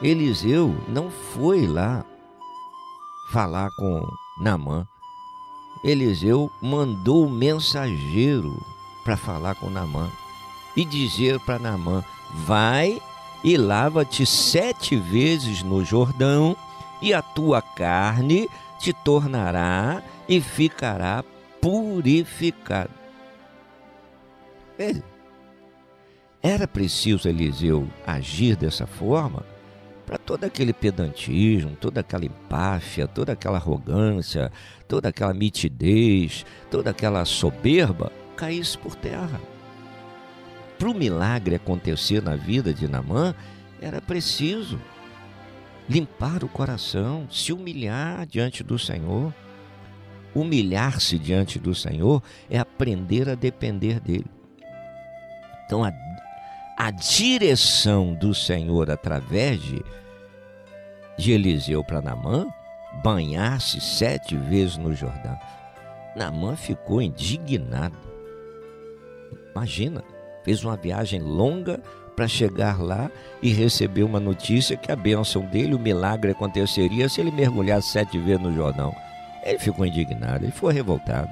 Eliseu 0.00 0.76
não 0.86 1.10
foi 1.10 1.66
lá 1.66 2.04
falar 3.32 3.68
com 3.76 4.06
Namã. 4.40 4.86
Eliseu 5.82 6.48
mandou 6.62 7.26
o 7.26 7.30
mensageiro 7.30 8.54
para 9.02 9.16
falar 9.16 9.56
com 9.56 9.70
Namã 9.70 10.08
e 10.78 10.84
dizer 10.84 11.40
para 11.40 11.58
Namã: 11.58 12.04
vai 12.32 13.02
e 13.42 13.56
lava-te 13.56 14.24
sete 14.24 14.94
vezes 14.94 15.60
no 15.64 15.84
Jordão, 15.84 16.56
e 17.02 17.12
a 17.12 17.20
tua 17.20 17.60
carne 17.60 18.48
te 18.78 18.92
tornará 18.92 20.00
e 20.28 20.40
ficará 20.40 21.24
purificado. 21.60 22.90
Veja, 24.76 25.02
era 26.40 26.68
preciso 26.68 27.28
Eliseu 27.28 27.88
agir 28.06 28.54
dessa 28.54 28.86
forma 28.86 29.44
para 30.06 30.16
todo 30.16 30.44
aquele 30.44 30.72
pedantismo, 30.72 31.76
toda 31.76 32.00
aquela 32.00 32.24
empáfia, 32.24 33.08
toda 33.08 33.32
aquela 33.32 33.58
arrogância, 33.58 34.52
toda 34.86 35.08
aquela 35.08 35.34
mitidez, 35.34 36.46
toda 36.70 36.90
aquela 36.90 37.24
soberba 37.24 38.12
caísse 38.36 38.78
por 38.78 38.94
terra. 38.94 39.40
Para 40.78 40.88
o 40.88 40.94
milagre 40.94 41.56
acontecer 41.56 42.22
na 42.22 42.36
vida 42.36 42.72
de 42.72 42.86
Namã, 42.86 43.34
era 43.80 44.00
preciso 44.00 44.80
limpar 45.88 46.44
o 46.44 46.48
coração, 46.48 47.26
se 47.30 47.52
humilhar 47.52 48.26
diante 48.26 48.62
do 48.62 48.78
Senhor. 48.78 49.34
Humilhar-se 50.34 51.18
diante 51.18 51.58
do 51.58 51.74
Senhor 51.74 52.22
é 52.48 52.58
aprender 52.58 53.28
a 53.28 53.34
depender 53.34 53.98
dele. 53.98 54.30
Então, 55.64 55.82
a, 55.82 55.92
a 56.76 56.90
direção 56.90 58.14
do 58.14 58.32
Senhor 58.34 58.90
através 58.90 59.60
de, 59.60 59.82
de 61.18 61.32
Eliseu 61.32 61.82
para 61.82 62.02
Namã, 62.02 62.46
banhar-se 63.02 63.80
sete 63.80 64.36
vezes 64.36 64.76
no 64.76 64.94
Jordão. 64.94 65.36
Namã 66.14 66.54
ficou 66.54 67.02
indignado. 67.02 67.96
Imagina, 69.50 70.04
fez 70.44 70.64
uma 70.64 70.76
viagem 70.76 71.20
longa 71.20 71.80
para 72.18 72.26
chegar 72.26 72.82
lá 72.82 73.08
e 73.40 73.52
receber 73.52 74.02
uma 74.02 74.18
notícia 74.18 74.76
que 74.76 74.90
a 74.90 74.96
bênção 74.96 75.42
dele, 75.42 75.74
o 75.74 75.78
milagre 75.78 76.32
aconteceria 76.32 77.08
se 77.08 77.20
ele 77.20 77.30
mergulhasse 77.30 77.92
sete 77.92 78.18
vezes 78.18 78.42
no 78.42 78.52
Jordão. 78.52 78.92
Ele 79.44 79.58
ficou 79.58 79.86
indignado, 79.86 80.44
ele 80.44 80.52
foi 80.52 80.74
revoltado. 80.74 81.30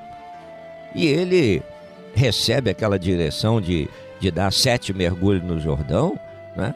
E 0.95 1.07
ele 1.07 1.61
recebe 2.15 2.71
aquela 2.71 2.99
direção 2.99 3.61
de, 3.61 3.89
de 4.21 4.31
dar 4.31 4.53
sete 4.53 4.93
mergulhos 4.93 5.43
no 5.43 5.59
Jordão, 5.59 6.19
né? 6.57 6.73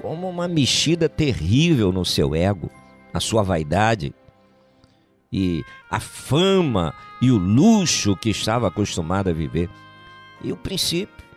como 0.00 0.28
uma 0.28 0.46
mexida 0.46 1.08
terrível 1.08 1.90
no 1.90 2.04
seu 2.04 2.34
ego, 2.34 2.70
na 3.12 3.18
sua 3.18 3.42
vaidade. 3.42 4.14
E 5.32 5.64
a 5.90 5.98
fama 5.98 6.94
e 7.20 7.30
o 7.30 7.36
luxo 7.36 8.16
que 8.16 8.30
estava 8.30 8.68
acostumado 8.68 9.28
a 9.28 9.32
viver. 9.32 9.68
E 10.42 10.52
o 10.52 10.56
princípio 10.56 11.27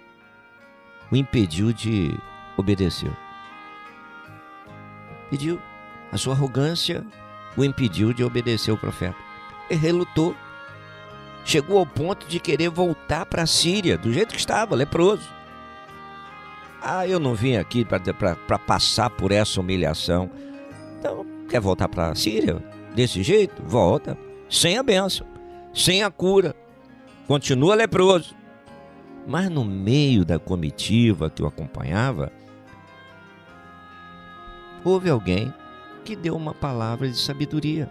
o 1.11 1.15
impediu 1.15 1.73
de 1.73 2.17
obedecer. 2.55 3.11
Pediu. 5.29 5.59
A 6.11 6.17
sua 6.17 6.33
arrogância 6.33 7.05
o 7.55 7.63
impediu 7.63 8.13
de 8.13 8.23
obedecer 8.23 8.71
o 8.71 8.77
profeta. 8.77 9.15
Ele 9.69 9.79
relutou. 9.79 10.35
Chegou 11.43 11.79
ao 11.79 11.85
ponto 11.85 12.27
de 12.27 12.39
querer 12.39 12.69
voltar 12.69 13.25
para 13.25 13.43
a 13.43 13.47
Síria, 13.47 13.97
do 13.97 14.13
jeito 14.13 14.33
que 14.33 14.39
estava, 14.39 14.75
leproso. 14.75 15.27
Ah, 16.81 17.07
eu 17.07 17.19
não 17.19 17.33
vim 17.33 17.55
aqui 17.55 17.85
para 17.85 18.59
passar 18.59 19.09
por 19.09 19.31
essa 19.31 19.59
humilhação. 19.59 20.29
Então, 20.99 21.25
quer 21.49 21.59
voltar 21.59 21.87
para 21.87 22.09
a 22.09 22.15
Síria? 22.15 22.63
Desse 22.93 23.23
jeito? 23.23 23.61
Volta. 23.63 24.17
Sem 24.49 24.77
a 24.77 24.83
bênção, 24.83 25.25
sem 25.73 26.03
a 26.03 26.11
cura. 26.11 26.55
Continua 27.25 27.75
leproso. 27.75 28.35
Mas 29.27 29.49
no 29.49 29.63
meio 29.63 30.25
da 30.25 30.39
comitiva 30.39 31.29
que 31.29 31.43
o 31.43 31.47
acompanhava, 31.47 32.31
houve 34.83 35.09
alguém 35.09 35.53
que 36.03 36.15
deu 36.15 36.35
uma 36.35 36.53
palavra 36.53 37.07
de 37.07 37.17
sabedoria. 37.17 37.89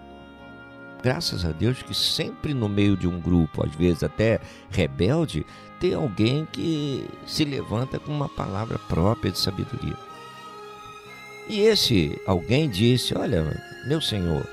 Graças 1.03 1.45
a 1.45 1.53
Deus 1.53 1.83
que 1.83 1.95
sempre 1.95 2.53
no 2.53 2.69
meio 2.69 2.97
de 2.97 3.09
um 3.09 3.21
grupo, 3.21 3.65
às 3.65 3.75
vezes 3.75 4.03
até 4.03 4.39
rebelde, 4.71 5.47
tem 5.81 5.95
alguém 5.95 6.47
que 6.53 7.07
se 7.27 7.45
levanta 7.45 7.99
com 7.99 8.13
uma 8.13 8.29
palavra 8.29 8.79
própria 8.81 9.33
de 9.33 9.39
sabedoria. 9.39 9.97
E 11.49 11.61
esse 11.61 12.21
alguém 12.27 12.69
disse: 12.69 13.17
Olha, 13.17 13.61
meu 13.87 14.01
senhor, 14.01 14.47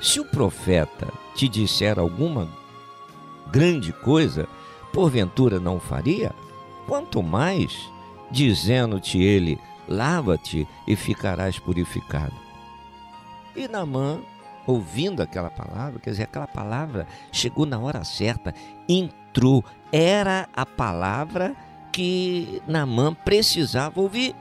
se 0.00 0.20
o 0.20 0.24
profeta 0.24 1.06
te 1.34 1.48
disser 1.48 1.98
alguma 1.98 2.48
grande 3.50 3.92
coisa, 3.92 4.48
porventura 4.98 5.60
não 5.60 5.78
faria? 5.78 6.34
Quanto 6.84 7.22
mais, 7.22 7.88
dizendo-te 8.32 9.22
ele, 9.22 9.56
lava-te 9.86 10.66
e 10.88 10.96
ficarás 10.96 11.56
purificado. 11.56 12.34
E 13.54 13.68
Namã, 13.68 14.18
ouvindo 14.66 15.22
aquela 15.22 15.50
palavra, 15.50 16.00
quer 16.00 16.10
dizer, 16.10 16.24
aquela 16.24 16.48
palavra 16.48 17.06
chegou 17.30 17.64
na 17.64 17.78
hora 17.78 18.02
certa, 18.02 18.52
entrou, 18.88 19.64
era 19.92 20.48
a 20.52 20.66
palavra 20.66 21.54
que 21.92 22.60
Namã 22.66 23.14
precisava 23.14 24.00
ouvir. 24.00 24.34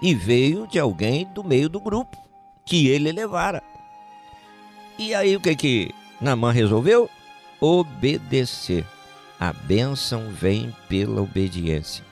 E 0.00 0.14
veio 0.14 0.66
de 0.66 0.78
alguém 0.78 1.26
do 1.26 1.44
meio 1.44 1.68
do 1.68 1.78
grupo, 1.78 2.16
que 2.64 2.88
ele 2.88 3.12
levara. 3.12 3.62
E 4.98 5.14
aí 5.14 5.36
o 5.36 5.40
que 5.42 5.54
que 5.54 5.94
Namã 6.18 6.50
resolveu? 6.52 7.10
Obedecer. 7.62 8.84
A 9.38 9.52
bênção 9.52 10.28
vem 10.30 10.74
pela 10.88 11.22
obediência. 11.22 12.04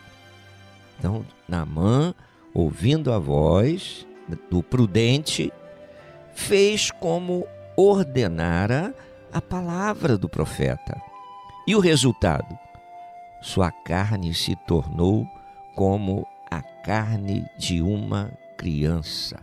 Então, 0.97 1.27
Naamã, 1.49 2.15
ouvindo 2.55 3.13
a 3.13 3.19
voz 3.19 4.07
do 4.49 4.63
prudente, 4.63 5.53
fez 6.33 6.93
como 6.93 7.47
ordenara 7.77 8.95
a 9.33 9.41
palavra 9.41 10.17
do 10.17 10.29
profeta. 10.29 11.01
E 11.67 11.75
o 11.75 11.81
resultado? 11.81 12.57
Sua 13.43 13.73
carne 13.73 14.33
se 14.35 14.55
tornou 14.67 15.27
como 15.75 16.27
a 16.51 16.63
carne 16.63 17.45
de 17.59 17.81
uma 17.81 18.31
criança. 18.57 19.41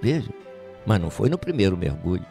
Veja, 0.00 0.30
mas 0.84 1.00
não 1.00 1.10
foi 1.10 1.28
no 1.28 1.38
primeiro 1.38 1.76
mergulho. 1.76 2.26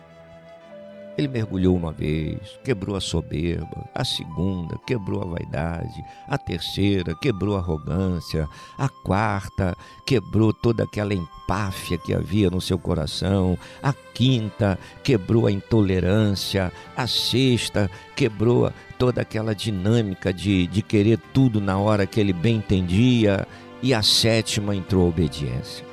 Ele 1.18 1.28
mergulhou 1.28 1.76
uma 1.76 1.92
vez, 1.92 2.58
quebrou 2.64 2.96
a 2.96 3.02
soberba, 3.02 3.90
a 3.94 4.04
segunda, 4.04 4.78
quebrou 4.88 5.22
a 5.22 5.26
vaidade, 5.26 6.04
a 6.28 6.38
terceira, 6.38 7.14
quebrou 7.16 7.58
a 7.58 7.60
arrogância, 7.60 8.48
a 8.78 8.88
quarta, 8.88 9.76
quebrou 10.06 10.54
toda 10.54 10.84
aquela 10.84 11.14
empáfia 11.14 11.98
que 11.98 12.14
havia 12.14 12.50
no 12.50 12.62
seu 12.62 12.80
coração, 12.80 13.58
a 13.84 13.92
quinta, 13.92 14.80
quebrou 15.04 15.48
a 15.48 15.52
intolerância, 15.52 16.72
a 16.96 17.06
sexta, 17.06 17.92
quebrou 18.16 18.72
toda 18.98 19.22
aquela 19.22 19.54
dinâmica 19.54 20.34
de, 20.34 20.66
de 20.68 20.82
querer 20.82 21.20
tudo 21.34 21.60
na 21.60 21.78
hora 21.78 22.08
que 22.08 22.22
ele 22.22 22.34
bem 22.34 22.56
entendia, 22.56 23.46
e 23.84 23.94
a 23.94 24.02
sétima 24.02 24.76
entrou 24.76 25.06
a 25.06 25.10
obediência. 25.10 25.86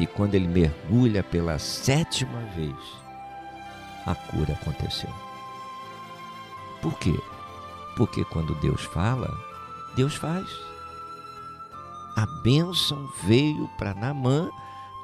E 0.00 0.06
quando 0.06 0.34
ele 0.34 0.48
mergulha 0.48 1.22
pela 1.22 1.58
sétima 1.58 2.40
vez, 2.56 2.99
a 4.06 4.14
cura 4.14 4.54
aconteceu. 4.54 5.10
Por 6.80 6.98
quê? 6.98 7.18
Porque 7.96 8.24
quando 8.24 8.54
Deus 8.56 8.82
fala, 8.82 9.30
Deus 9.94 10.14
faz. 10.14 10.48
A 12.16 12.26
bênção 12.42 13.08
veio 13.24 13.68
para 13.78 13.94
Namã 13.94 14.50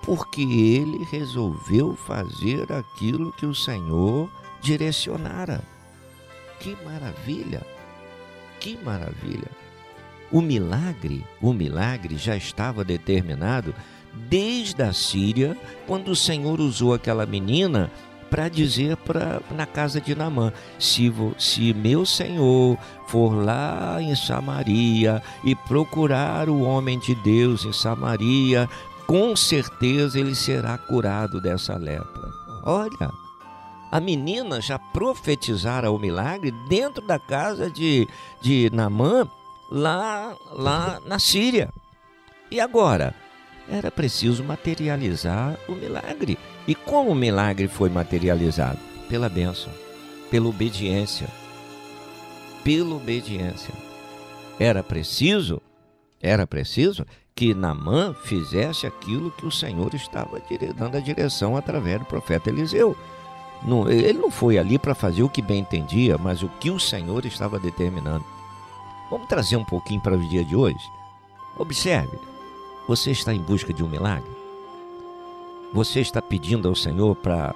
porque 0.05 0.43
ele 0.43 1.05
resolveu 1.11 1.97
fazer 1.97 2.73
aquilo 2.73 3.33
que 3.33 3.47
o 3.47 3.55
Senhor 3.55 4.31
direcionara. 4.61 5.63
Que 6.61 6.77
maravilha! 6.85 7.63
Que 8.61 8.77
maravilha! 8.83 9.51
O 10.31 10.41
milagre, 10.41 11.25
o 11.41 11.53
milagre 11.53 12.17
já 12.17 12.37
estava 12.37 12.85
determinado 12.85 13.75
desde 14.29 14.83
a 14.83 14.93
Síria, 14.93 15.57
quando 15.87 16.09
o 16.09 16.17
Senhor 16.17 16.61
usou 16.61 16.95
aquela 16.95 17.27
menina 17.27 17.91
para 18.31 18.49
dizer 18.49 18.97
para 18.99 19.41
na 19.51 19.67
casa 19.67 20.01
de 20.01 20.15
Namã: 20.15 20.53
se, 20.79 21.13
se 21.39 21.73
meu 21.75 22.05
senhor 22.05 22.79
for 23.07 23.31
lá 23.35 23.99
em 24.01 24.15
Samaria 24.15 25.23
e 25.45 25.55
procurar 25.55 26.49
o 26.49 26.63
homem 26.63 26.99
de 26.99 27.15
Deus 27.17 27.65
em 27.65 27.73
Samaria, 27.73 28.69
com 29.07 29.37
certeza 29.37 30.19
ele 30.19 30.35
será 30.35 30.77
curado 30.77 31.41
dessa 31.41 31.77
lepra. 31.77 32.31
Olha, 32.65 33.11
a 33.91 34.01
menina 34.01 34.61
já 34.61 34.79
profetizara 34.79 35.91
o 35.91 35.99
milagre 35.99 36.53
dentro 36.69 37.07
da 37.07 37.19
casa 37.19 37.71
de, 37.71 38.09
de 38.43 38.69
Namã, 38.73 39.29
lá, 39.71 40.37
lá 40.51 41.01
na 41.07 41.19
Síria. 41.19 41.71
E 42.51 42.61
agora? 42.61 43.15
Era 43.69 43.91
preciso 43.91 44.45
materializar 44.45 45.59
o 45.69 45.73
milagre. 45.73 46.39
E 46.67 46.75
como 46.75 47.11
o 47.11 47.15
milagre 47.15 47.69
foi 47.69 47.89
materializado? 47.89 48.79
Pela 49.09 49.29
bênção, 49.29 49.73
pela 50.31 50.49
obediência. 50.49 51.29
Pela 52.65 52.97
obediência. 52.97 53.73
Era 54.59 54.83
preciso, 54.83 55.63
era 56.21 56.47
preciso 56.47 57.07
que 57.35 57.55
Namã 57.55 58.15
fizesse 58.25 58.87
aquilo 58.87 59.31
que 59.31 59.47
o 59.47 59.51
Senhor 59.51 59.95
estava 59.95 60.43
dando 60.75 60.97
a 60.97 61.01
direção 61.01 61.57
através 61.57 62.01
do 62.01 62.07
profeta 62.07 62.49
Eliseu. 62.49 62.97
Não, 63.63 63.89
ele 63.89 64.19
não 64.19 64.31
foi 64.31 64.59
ali 64.59 64.79
para 64.79 64.95
fazer 64.95 65.23
o 65.23 65.29
que 65.29 65.43
bem 65.43 65.61
entendia, 65.61 66.19
mas 66.19 66.43
o 66.43 66.49
que 66.49 66.71
o 66.71 66.81
Senhor 66.81 67.25
estava 67.27 67.59
determinando. 67.59 68.25
Vamos 69.11 69.29
trazer 69.29 69.57
um 69.57 69.65
pouquinho 69.65 70.01
para 70.01 70.17
o 70.17 70.29
dia 70.29 70.45
de 70.45 70.57
hoje? 70.57 70.91
Observe, 71.59 72.19
você 72.89 73.13
está 73.13 73.33
em 73.33 73.41
busca 73.41 73.73
de 73.73 73.85
um 73.85 73.89
milagre? 73.89 74.36
Você 75.77 76.01
está 76.01 76.23
pedindo 76.23 76.69
ao 76.69 76.75
Senhor 76.75 77.15
para 77.15 77.55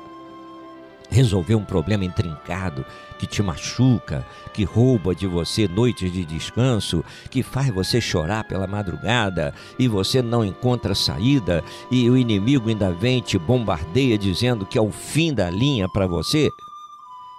resolver 1.09 1.55
um 1.55 1.64
problema 1.64 2.05
intrincado 2.05 2.85
que 3.18 3.27
te 3.27 3.43
machuca, 3.43 4.27
que 4.53 4.62
rouba 4.62 5.14
de 5.14 5.27
você 5.27 5.66
noites 5.66 6.12
de 6.12 6.27
descanso, 6.27 7.03
que 7.31 7.43
faz 7.43 7.73
você 7.73 7.99
chorar 7.99 8.45
pela 8.45 8.66
madrugada 8.66 9.55
e 9.79 9.89
você 9.89 10.21
não 10.21 10.45
encontra 10.45 10.95
saída 10.95 11.64
e 11.91 12.11
o 12.11 12.16
inimigo 12.16 12.68
ainda 12.68 12.93
vem 12.93 13.23
te 13.23 13.39
bombardeia 13.39 14.18
dizendo 14.18 14.66
que 14.66 14.77
é 14.77 14.83
o 14.83 14.93
fim 14.93 15.33
da 15.33 15.49
linha 15.49 15.89
para 15.89 16.07
você? 16.07 16.51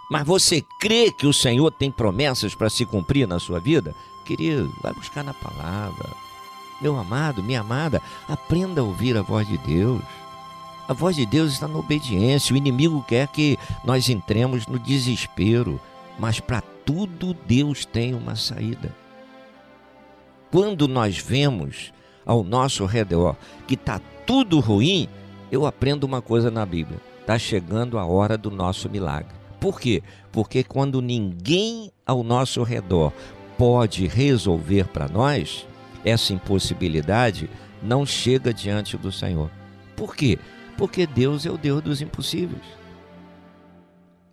Mas 0.10 0.26
você 0.26 0.66
crê 0.80 1.12
que 1.12 1.28
o 1.28 1.34
Senhor 1.34 1.70
tem 1.70 1.92
promessas 1.92 2.56
para 2.56 2.72
se 2.72 2.88
cumprir 2.88 3.28
na 3.28 3.38
sua 3.38 3.60
vida? 3.60 3.94
Querido, 4.26 4.74
vai 4.82 4.94
buscar 4.94 5.24
na 5.24 5.34
palavra. 5.36 6.10
Meu 6.82 6.98
amado, 6.98 7.44
minha 7.44 7.62
amada, 7.62 8.02
aprenda 8.28 8.82
a 8.82 8.84
ouvir 8.84 9.16
a 9.16 9.22
voz 9.22 9.48
de 9.48 9.60
Deus. 9.60 10.02
A 10.92 10.94
voz 10.94 11.16
de 11.16 11.26
Deus 11.26 11.54
está 11.54 11.70
na 11.70 11.80
obediência. 11.80 12.54
O 12.54 12.58
inimigo 12.58 13.02
quer 13.08 13.26
que 13.30 13.58
nós 13.86 14.10
entremos 14.10 14.68
no 14.68 14.78
desespero, 14.78 15.80
mas 16.20 16.42
para 16.42 16.60
tudo 16.60 17.34
Deus 17.48 17.86
tem 17.86 18.14
uma 18.14 18.36
saída. 18.36 18.94
Quando 20.52 20.90
nós 20.90 21.18
vemos 21.18 21.94
ao 22.26 22.44
nosso 22.44 22.86
redor 22.86 23.38
que 23.66 23.76
está 23.76 24.02
tudo 24.28 24.60
ruim, 24.60 25.08
eu 25.50 25.66
aprendo 25.66 26.04
uma 26.04 26.22
coisa 26.22 26.52
na 26.52 26.66
Bíblia: 26.66 27.00
está 27.22 27.40
chegando 27.40 27.98
a 27.98 28.06
hora 28.06 28.38
do 28.38 28.52
nosso 28.52 28.90
milagre. 28.90 29.34
Por 29.62 29.80
quê? 29.80 30.04
Porque 30.30 30.62
quando 30.62 31.02
ninguém 31.02 31.90
ao 32.06 32.22
nosso 32.22 32.64
redor 32.64 33.14
pode 33.58 34.08
resolver 34.08 34.90
para 34.90 35.08
nós, 35.08 35.66
essa 36.04 36.34
impossibilidade 36.34 37.50
não 37.82 38.06
chega 38.06 38.54
diante 38.54 38.98
do 38.98 39.10
Senhor. 39.10 39.50
Por 39.96 40.14
quê? 40.14 40.38
Porque 40.82 41.06
Deus 41.06 41.46
é 41.46 41.52
o 41.52 41.60
Deus 41.60 41.84
dos 41.84 42.02
impossíveis. 42.02 42.64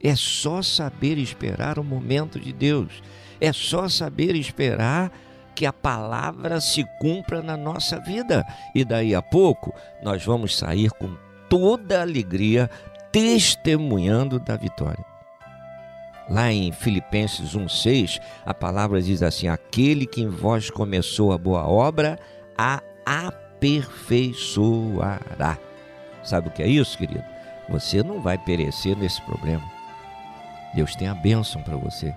É 0.02 0.16
só 0.16 0.62
saber 0.62 1.18
esperar 1.18 1.78
o 1.78 1.84
momento 1.84 2.40
de 2.40 2.54
Deus. 2.54 3.02
É 3.38 3.52
só 3.52 3.86
saber 3.86 4.34
esperar 4.34 5.12
que 5.54 5.66
a 5.66 5.74
palavra 5.74 6.58
se 6.58 6.86
cumpra 6.98 7.42
na 7.42 7.54
nossa 7.54 8.00
vida. 8.00 8.46
E 8.74 8.82
daí 8.82 9.14
a 9.14 9.20
pouco 9.20 9.74
nós 10.02 10.24
vamos 10.24 10.56
sair 10.56 10.90
com 10.92 11.14
toda 11.50 11.98
a 11.98 12.02
alegria, 12.02 12.70
testemunhando 13.12 14.40
da 14.40 14.56
vitória. 14.56 15.04
Lá 16.30 16.50
em 16.50 16.72
Filipenses 16.72 17.54
1,6, 17.54 18.22
a 18.46 18.54
palavra 18.54 19.02
diz 19.02 19.22
assim: 19.22 19.48
Aquele 19.48 20.06
que 20.06 20.22
em 20.22 20.30
vós 20.30 20.70
começou 20.70 21.30
a 21.30 21.36
boa 21.36 21.68
obra, 21.68 22.18
a 22.56 22.80
aperfeiçoará. 23.04 25.67
Sabe 26.22 26.48
o 26.48 26.50
que 26.50 26.62
é 26.62 26.68
isso, 26.68 26.96
querido? 26.96 27.24
Você 27.68 28.02
não 28.02 28.20
vai 28.20 28.38
perecer 28.38 28.96
nesse 28.96 29.20
problema. 29.22 29.64
Deus 30.74 30.94
tem 30.94 31.08
a 31.08 31.14
bênção 31.14 31.62
para 31.62 31.76
você. 31.76 32.14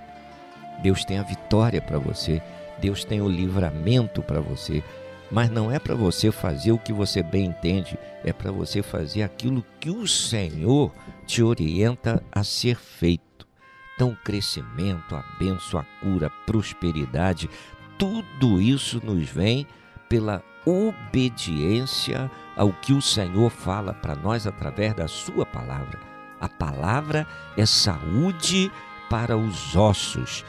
Deus 0.81 1.05
tem 1.05 1.17
a 1.17 1.23
vitória 1.23 1.81
para 1.81 1.99
você. 1.99 2.41
Deus 2.79 3.03
tem 3.03 3.21
o 3.21 3.29
livramento 3.29 4.21
para 4.21 4.39
você. 4.39 4.83
Mas 5.29 5.49
não 5.49 5.71
é 5.71 5.79
para 5.79 5.95
você 5.95 6.31
fazer 6.31 6.71
o 6.73 6.77
que 6.77 6.91
você 6.91 7.23
bem 7.23 7.45
entende, 7.45 7.97
é 8.23 8.33
para 8.33 8.51
você 8.51 8.83
fazer 8.83 9.23
aquilo 9.23 9.65
que 9.79 9.89
o 9.89 10.05
Senhor 10.05 10.91
te 11.25 11.41
orienta 11.41 12.21
a 12.29 12.43
ser 12.43 12.75
feito. 12.75 13.47
Então, 13.95 14.09
o 14.09 14.15
crescimento, 14.17 15.15
a 15.15 15.23
bênção, 15.39 15.79
a 15.79 15.85
cura, 16.01 16.27
a 16.27 16.45
prosperidade, 16.45 17.49
tudo 17.97 18.61
isso 18.61 18.99
nos 19.05 19.29
vem 19.29 19.65
pela 20.09 20.43
obediência 20.65 22.29
ao 22.55 22.71
que 22.73 22.93
o 22.93 23.01
Senhor 23.01 23.49
fala 23.49 23.93
para 23.93 24.15
nós 24.15 24.45
através 24.45 24.93
da 24.93 25.07
Sua 25.07 25.45
palavra. 25.45 25.99
A 26.39 26.49
palavra 26.49 27.27
é 27.55 27.65
saúde 27.65 28.71
para 29.09 29.37
os 29.37 29.75
ossos, 29.75 30.43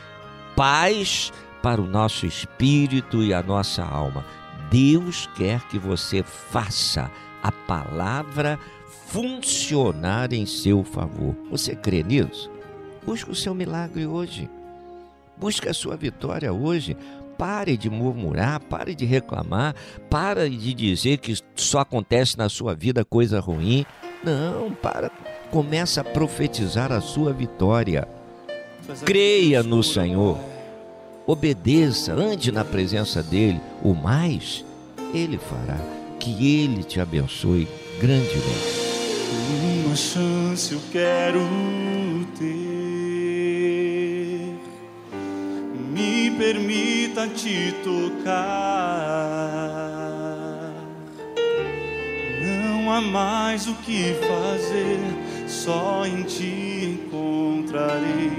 paz 0.57 1.33
para 1.63 1.81
o 1.81 1.87
nosso 1.87 2.27
espírito 2.27 3.23
e 3.23 3.33
a 3.33 3.43
nossa 3.43 3.85
alma. 3.85 4.25
Deus 4.71 5.29
quer 5.37 5.61
que 5.69 5.79
você 5.79 6.23
faça 6.23 7.11
a 7.43 7.53
palavra 7.53 8.59
funcionar 9.07 10.33
em 10.33 10.47
seu 10.47 10.83
favor. 10.83 11.37
Você 11.51 11.77
crê 11.77 12.03
nisso? 12.03 12.51
Busque 13.05 13.31
o 13.31 13.35
seu 13.35 13.55
milagre 13.55 14.07
hoje. 14.07 14.49
Busque 15.37 15.69
a 15.69 15.75
sua 15.75 15.97
vitória 15.97 16.53
hoje. 16.53 16.97
Pare 17.43 17.77
de 17.77 17.91
murmurar, 17.91 18.61
pare 18.61 18.95
de 18.95 19.05
reclamar, 19.05 19.75
pare 20.09 20.49
de 20.49 20.73
dizer 20.73 21.19
que 21.19 21.37
só 21.57 21.81
acontece 21.81 22.39
na 22.39 22.49
sua 22.49 22.73
vida 22.73 23.05
coisa 23.05 23.41
ruim. 23.41 23.85
Não, 24.23 24.71
para. 24.71 25.11
Começa 25.51 26.03
a 26.03 26.05
profetizar 26.05 26.93
a 26.93 27.01
sua 27.01 27.33
vitória. 27.33 28.07
Creia 29.05 29.61
no 29.61 29.83
Senhor. 29.83 30.39
Obedeça, 31.27 32.13
ande 32.13 32.53
na 32.53 32.65
presença 32.65 33.25
dele. 33.25 33.61
O 33.83 33.93
mais, 33.93 34.65
ele 35.13 35.37
fará. 35.37 35.81
Que 36.21 36.63
ele 36.63 36.85
te 36.85 37.01
abençoe 37.01 37.67
grandemente. 38.01 38.83
Uma 39.85 39.97
chance 39.97 40.73
eu 40.73 40.81
quero 40.93 41.41
ter. 42.39 42.82
permita 46.43 47.29
te 47.29 47.73
tocar. 47.85 48.43
Não 52.43 52.93
há 52.93 53.01
mais 53.01 53.69
o 53.69 53.75
que 53.75 54.13
fazer, 54.15 54.99
só 55.47 56.05
em 56.05 56.25
ti 56.25 56.99
encontrarei 56.99 58.33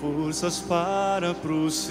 forças 0.00 0.60
para 0.60 1.34
prosseguir. 1.34 1.90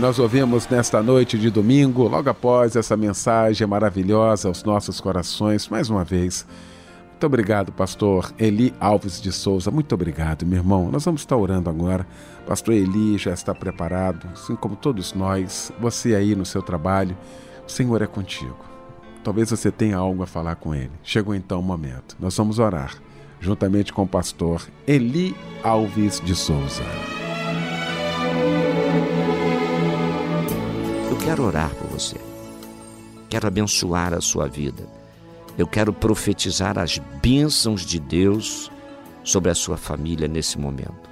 nós 0.00 0.18
ouvimos 0.18 0.66
nesta 0.66 1.02
noite 1.02 1.38
de 1.38 1.50
domingo, 1.50 2.08
logo 2.08 2.30
após 2.30 2.74
essa 2.74 2.96
mensagem 2.96 3.66
maravilhosa 3.66 4.48
aos 4.48 4.64
nossos 4.64 4.98
corações, 4.98 5.68
mais 5.68 5.90
uma 5.90 6.04
vez. 6.04 6.46
Muito 7.10 7.26
obrigado, 7.26 7.70
pastor 7.70 8.32
Eli 8.38 8.72
Alves 8.80 9.20
de 9.20 9.30
Souza. 9.30 9.70
Muito 9.70 9.94
obrigado, 9.94 10.46
meu 10.46 10.58
irmão. 10.58 10.90
Nós 10.90 11.04
vamos 11.04 11.20
estar 11.20 11.36
orando 11.36 11.68
agora. 11.68 12.06
Pastor 12.46 12.72
Eli 12.72 13.18
já 13.18 13.34
está 13.34 13.54
preparado, 13.54 14.26
assim 14.32 14.56
como 14.56 14.74
todos 14.74 15.12
nós. 15.12 15.70
Você 15.78 16.14
aí 16.14 16.34
no 16.34 16.46
seu 16.46 16.62
trabalho, 16.62 17.14
o 17.68 17.70
Senhor 17.70 18.00
é 18.00 18.06
contigo. 18.06 18.56
Talvez 19.22 19.50
você 19.50 19.70
tenha 19.70 19.98
algo 19.98 20.22
a 20.22 20.26
falar 20.26 20.54
com 20.54 20.74
ele. 20.74 20.92
Chegou 21.02 21.34
então 21.34 21.60
o 21.60 21.62
momento. 21.62 22.16
Nós 22.18 22.34
vamos 22.34 22.58
orar 22.58 22.94
juntamente 23.38 23.92
com 23.92 24.04
o 24.04 24.08
pastor 24.08 24.66
Eli 24.86 25.36
Alves 25.62 26.22
de 26.24 26.34
Souza. 26.34 26.84
Quero 31.20 31.44
orar 31.44 31.70
por 31.74 31.88
você. 31.88 32.16
Quero 33.28 33.46
abençoar 33.46 34.14
a 34.14 34.20
sua 34.20 34.48
vida. 34.48 34.86
Eu 35.56 35.66
quero 35.66 35.92
profetizar 35.92 36.78
as 36.78 36.98
bênçãos 37.22 37.84
de 37.84 38.00
Deus 38.00 38.70
sobre 39.22 39.50
a 39.50 39.54
sua 39.54 39.76
família 39.76 40.26
nesse 40.26 40.58
momento. 40.58 41.10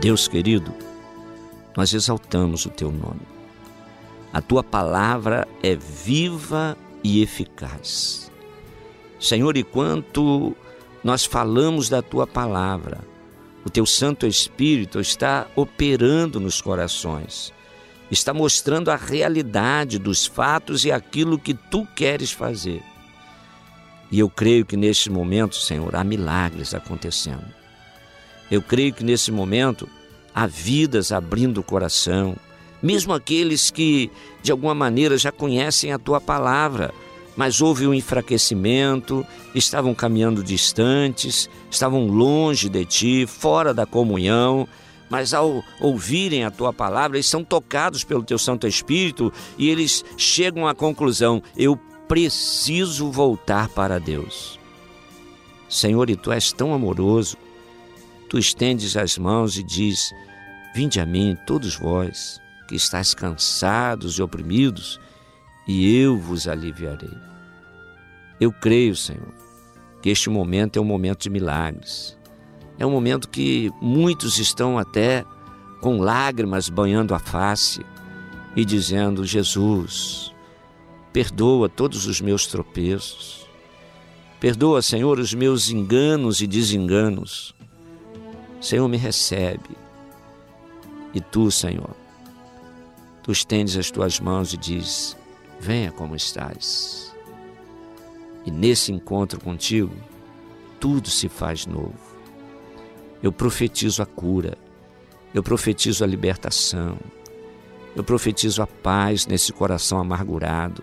Deus 0.00 0.28
querido, 0.28 0.72
nós 1.76 1.94
exaltamos 1.94 2.66
o 2.66 2.70
teu 2.70 2.90
nome. 2.90 3.22
A 4.32 4.40
tua 4.40 4.62
palavra 4.62 5.46
é 5.62 5.74
viva 5.76 6.76
e 7.02 7.22
eficaz. 7.22 8.30
Senhor, 9.18 9.56
e 9.56 9.62
quanto 9.62 10.56
nós 11.04 11.24
falamos 11.24 11.88
da 11.88 12.02
tua 12.02 12.26
palavra, 12.26 13.00
o 13.64 13.70
teu 13.70 13.86
Santo 13.86 14.26
Espírito 14.26 15.00
está 15.00 15.46
operando 15.54 16.40
nos 16.40 16.60
corações, 16.60 17.52
está 18.10 18.34
mostrando 18.34 18.90
a 18.90 18.96
realidade 18.96 19.98
dos 19.98 20.26
fatos 20.26 20.84
e 20.84 20.92
aquilo 20.92 21.38
que 21.38 21.54
tu 21.54 21.86
queres 21.94 22.32
fazer. 22.32 22.82
E 24.10 24.18
eu 24.18 24.28
creio 24.28 24.66
que 24.66 24.76
neste 24.76 25.08
momento, 25.08 25.56
Senhor, 25.56 25.96
há 25.96 26.04
milagres 26.04 26.74
acontecendo. 26.74 27.46
Eu 28.50 28.60
creio 28.60 28.92
que 28.92 29.02
nesse 29.02 29.32
momento 29.32 29.88
há 30.34 30.46
vidas 30.46 31.12
abrindo 31.12 31.58
o 31.58 31.62
coração, 31.62 32.36
mesmo 32.82 33.14
aqueles 33.14 33.70
que 33.70 34.10
de 34.42 34.52
alguma 34.52 34.74
maneira 34.74 35.16
já 35.16 35.32
conhecem 35.32 35.92
a 35.92 35.98
tua 35.98 36.20
palavra, 36.20 36.92
mas 37.36 37.60
houve 37.60 37.86
um 37.86 37.94
enfraquecimento, 37.94 39.26
estavam 39.54 39.94
caminhando 39.94 40.42
distantes, 40.42 41.48
estavam 41.70 42.06
longe 42.06 42.68
de 42.68 42.84
ti, 42.84 43.26
fora 43.26 43.72
da 43.72 43.86
comunhão, 43.86 44.68
mas 45.08 45.34
ao 45.34 45.62
ouvirem 45.80 46.44
a 46.44 46.50
tua 46.50 46.72
palavra, 46.72 47.16
eles 47.16 47.26
são 47.26 47.44
tocados 47.44 48.02
pelo 48.04 48.22
teu 48.22 48.38
Santo 48.38 48.66
Espírito 48.66 49.32
e 49.58 49.68
eles 49.68 50.04
chegam 50.16 50.66
à 50.66 50.74
conclusão: 50.74 51.42
eu 51.56 51.76
preciso 52.08 53.10
voltar 53.10 53.68
para 53.68 53.98
Deus. 53.98 54.58
Senhor, 55.68 56.10
e 56.10 56.16
tu 56.16 56.30
és 56.30 56.52
tão 56.52 56.74
amoroso, 56.74 57.36
tu 58.28 58.38
estendes 58.38 58.96
as 58.96 59.16
mãos 59.16 59.56
e 59.56 59.62
diz: 59.62 60.12
Vinde 60.74 61.00
a 61.00 61.06
mim, 61.06 61.36
todos 61.46 61.76
vós 61.76 62.40
que 62.66 62.74
estáis 62.74 63.12
cansados 63.14 64.18
e 64.18 64.22
oprimidos, 64.22 64.98
e 65.66 65.96
eu 65.96 66.16
vos 66.16 66.48
aliviarei. 66.48 67.16
Eu 68.40 68.52
creio, 68.52 68.96
Senhor, 68.96 69.32
que 70.00 70.10
este 70.10 70.28
momento 70.28 70.78
é 70.78 70.82
um 70.82 70.84
momento 70.84 71.22
de 71.22 71.30
milagres. 71.30 72.18
É 72.78 72.84
um 72.84 72.90
momento 72.90 73.28
que 73.28 73.70
muitos 73.80 74.38
estão 74.38 74.78
até 74.78 75.24
com 75.80 75.98
lágrimas 75.98 76.68
banhando 76.68 77.14
a 77.14 77.18
face 77.18 77.84
e 78.56 78.64
dizendo: 78.64 79.24
Jesus, 79.24 80.32
perdoa 81.12 81.68
todos 81.68 82.06
os 82.06 82.20
meus 82.20 82.46
tropeços. 82.46 83.46
Perdoa, 84.40 84.82
Senhor, 84.82 85.20
os 85.20 85.32
meus 85.32 85.70
enganos 85.70 86.40
e 86.40 86.48
desenganos. 86.48 87.54
Senhor, 88.60 88.88
me 88.88 88.96
recebe. 88.96 89.70
E 91.14 91.20
tu, 91.20 91.50
Senhor, 91.50 91.94
tu 93.22 93.30
estendes 93.30 93.76
as 93.76 93.90
tuas 93.90 94.18
mãos 94.18 94.52
e 94.52 94.56
diz: 94.56 95.16
Venha 95.62 95.92
como 95.92 96.16
estás. 96.16 97.14
E 98.44 98.50
nesse 98.50 98.90
encontro 98.90 99.38
contigo, 99.38 99.94
tudo 100.80 101.08
se 101.08 101.28
faz 101.28 101.66
novo. 101.66 101.94
Eu 103.22 103.30
profetizo 103.30 104.02
a 104.02 104.06
cura, 104.06 104.58
eu 105.32 105.40
profetizo 105.40 106.02
a 106.02 106.06
libertação, 106.08 106.98
eu 107.94 108.02
profetizo 108.02 108.60
a 108.60 108.66
paz 108.66 109.28
nesse 109.28 109.52
coração 109.52 110.00
amargurado, 110.00 110.82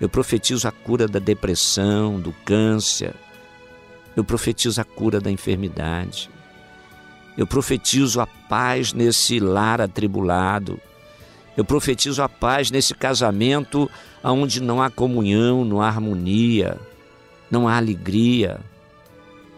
eu 0.00 0.08
profetizo 0.08 0.66
a 0.66 0.72
cura 0.72 1.06
da 1.06 1.18
depressão, 1.18 2.18
do 2.18 2.32
câncer, 2.42 3.14
eu 4.16 4.24
profetizo 4.24 4.80
a 4.80 4.84
cura 4.84 5.20
da 5.20 5.30
enfermidade, 5.30 6.30
eu 7.36 7.46
profetizo 7.46 8.18
a 8.22 8.26
paz 8.26 8.94
nesse 8.94 9.38
lar 9.38 9.82
atribulado. 9.82 10.80
Eu 11.56 11.64
profetizo 11.64 12.22
a 12.22 12.28
paz 12.28 12.70
nesse 12.70 12.94
casamento 12.94 13.90
onde 14.22 14.60
não 14.60 14.82
há 14.82 14.90
comunhão, 14.90 15.64
não 15.64 15.80
há 15.80 15.86
harmonia, 15.86 16.78
não 17.50 17.68
há 17.68 17.76
alegria. 17.76 18.60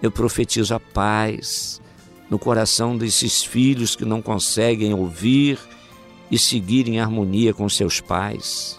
Eu 0.02 0.10
profetizo 0.10 0.74
a 0.74 0.80
paz 0.80 1.80
no 2.28 2.38
coração 2.38 2.96
desses 2.96 3.42
filhos 3.42 3.96
que 3.96 4.04
não 4.04 4.20
conseguem 4.20 4.92
ouvir 4.92 5.58
e 6.30 6.38
seguir 6.38 6.88
em 6.88 7.00
harmonia 7.00 7.54
com 7.54 7.68
seus 7.68 8.00
pais. 8.00 8.78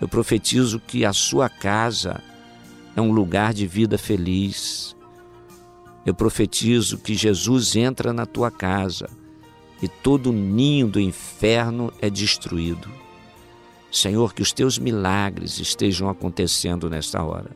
Eu 0.00 0.08
profetizo 0.08 0.80
que 0.80 1.04
a 1.04 1.12
sua 1.12 1.48
casa 1.48 2.20
é 2.96 3.00
um 3.00 3.12
lugar 3.12 3.54
de 3.54 3.66
vida 3.66 3.96
feliz, 3.96 4.96
eu 6.06 6.14
profetizo 6.14 6.98
que 6.98 7.16
Jesus 7.16 7.74
entra 7.74 8.12
na 8.12 8.24
tua 8.24 8.48
casa 8.48 9.10
e 9.82 9.88
todo 9.88 10.32
ninho 10.32 10.86
do 10.86 11.00
inferno 11.00 11.92
é 12.00 12.08
destruído. 12.08 12.88
Senhor, 13.90 14.34
que 14.34 14.42
os 14.42 14.52
teus 14.52 14.78
milagres 14.78 15.58
estejam 15.58 16.08
acontecendo 16.08 16.90
nesta 16.90 17.22
hora 17.22 17.50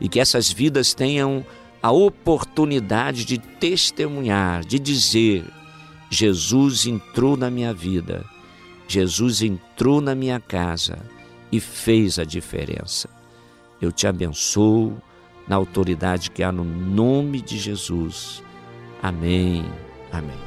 e 0.00 0.08
que 0.08 0.20
essas 0.20 0.50
vidas 0.50 0.94
tenham 0.94 1.44
a 1.82 1.90
oportunidade 1.90 3.24
de 3.24 3.38
testemunhar, 3.38 4.64
de 4.64 4.78
dizer: 4.78 5.44
Jesus 6.10 6.86
entrou 6.86 7.36
na 7.36 7.50
minha 7.50 7.72
vida, 7.72 8.24
Jesus 8.88 9.42
entrou 9.42 10.00
na 10.00 10.14
minha 10.14 10.40
casa 10.40 10.98
e 11.50 11.60
fez 11.60 12.18
a 12.18 12.24
diferença. 12.24 13.08
Eu 13.80 13.92
te 13.92 14.06
abençoo 14.06 14.96
na 15.46 15.56
autoridade 15.56 16.30
que 16.30 16.42
há 16.42 16.50
no 16.50 16.64
nome 16.64 17.40
de 17.40 17.58
Jesus. 17.58 18.42
Amém. 19.02 19.64
Amém. 20.10 20.45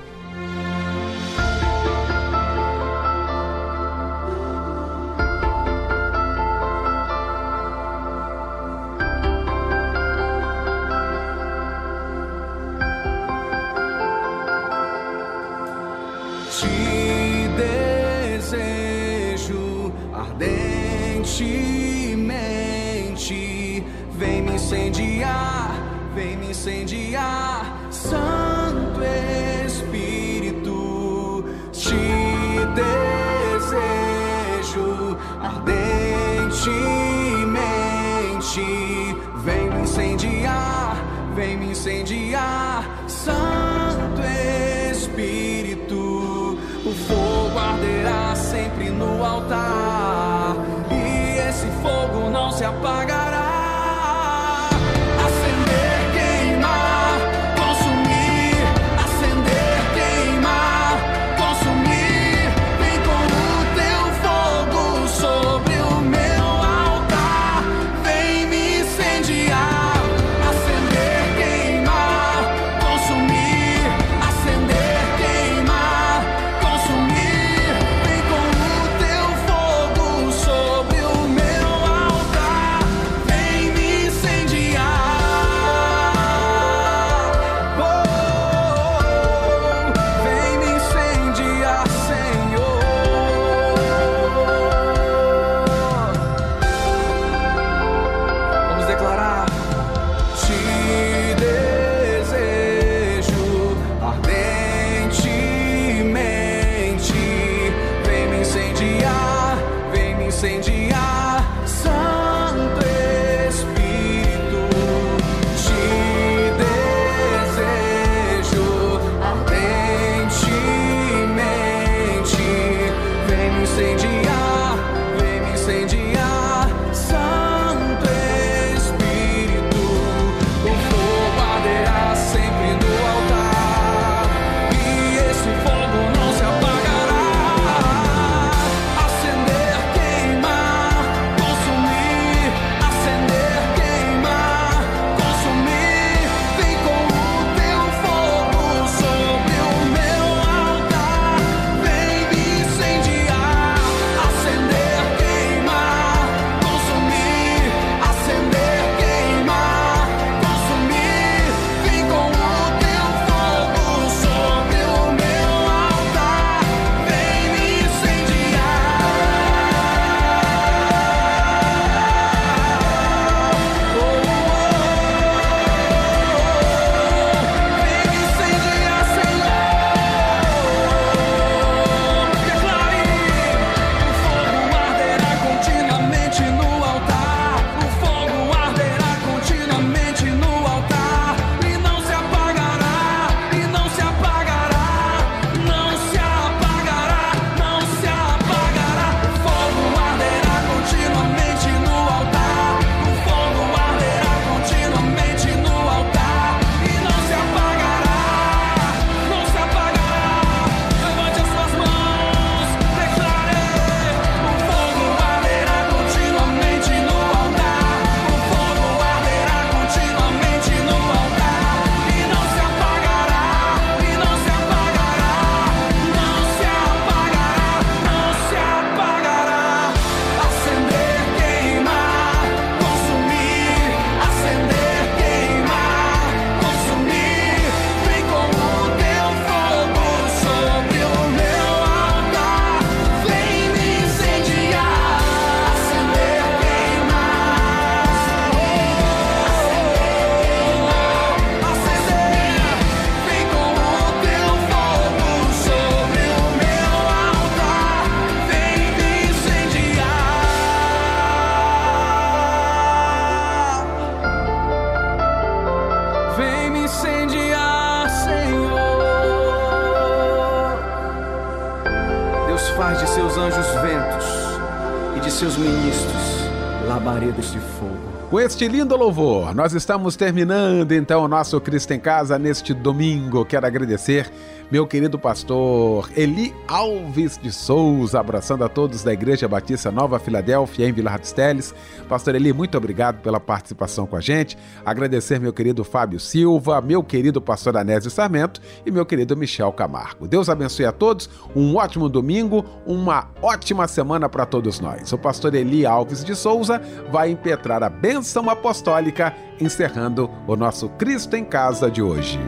Fogo. 277.59 278.19
Com 278.29 278.39
este 278.39 278.67
lindo 278.67 278.95
louvor, 278.95 279.55
nós 279.55 279.73
estamos 279.73 280.15
terminando 280.15 280.91
então 280.91 281.23
o 281.23 281.27
nosso 281.27 281.59
Cristo 281.59 281.91
em 281.91 281.99
Casa 281.99 282.37
neste 282.37 282.73
domingo. 282.73 283.43
Quero 283.43 283.65
agradecer 283.65 284.31
meu 284.71 284.85
querido 284.85 285.17
pastor 285.17 286.09
Eli 286.15 286.53
Alves 286.67 287.37
de 287.41 287.51
Souza, 287.51 288.19
abraçando 288.19 288.63
a 288.63 288.69
todos 288.69 289.03
da 289.03 289.11
Igreja 289.11 289.47
Batista 289.47 289.91
Nova 289.91 290.19
Filadélfia, 290.19 290.87
em 290.87 290.91
Vila 290.91 291.17
dos 291.17 291.31
Teles. 291.31 291.73
Pastor 292.07 292.35
Eli, 292.35 292.53
muito 292.53 292.77
obrigado 292.77 293.21
pela 293.21 293.39
participação 293.39 294.05
com 294.05 294.15
a 294.15 294.21
gente. 294.21 294.57
Agradecer 294.85 295.39
meu 295.39 295.51
querido 295.51 295.83
Fábio 295.83 296.19
Silva, 296.19 296.81
meu 296.81 297.03
querido 297.03 297.41
pastor 297.41 297.77
Anésio 297.77 298.11
Sarmento 298.11 298.61
e 298.85 298.91
meu 298.91 299.05
querido 299.05 299.35
Michel 299.35 299.71
Camargo. 299.71 300.27
Deus 300.27 300.49
abençoe 300.49 300.85
a 300.85 300.91
todos, 300.91 301.29
um 301.55 301.75
ótimo 301.75 302.07
domingo, 302.07 302.63
uma 302.85 303.29
ótima 303.41 303.87
semana 303.87 304.29
para 304.29 304.45
todos 304.45 304.79
nós. 304.79 305.11
O 305.11 305.17
pastor 305.17 305.55
Eli 305.55 305.85
Alves 305.85 306.23
de 306.23 306.35
Souza 306.35 306.79
vai 307.11 307.31
impetrar 307.31 307.81
a 307.81 307.89
bênção 307.89 308.49
apostólica, 308.49 309.35
encerrando 309.59 310.29
o 310.47 310.55
nosso 310.55 310.89
Cristo 310.89 311.35
em 311.35 311.43
Casa 311.43 311.89
de 311.89 312.01
hoje. 312.01 312.39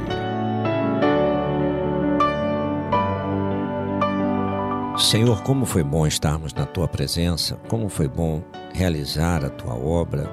Senhor, 4.98 5.42
como 5.42 5.66
foi 5.66 5.84
bom 5.84 6.06
estarmos 6.06 6.54
na 6.54 6.66
tua 6.66 6.88
presença, 6.88 7.56
como 7.70 7.88
foi 7.88 8.10
bom 8.10 8.44
realizar 8.74 9.44
a 9.44 9.50
tua 9.50 9.74
obra, 9.74 10.30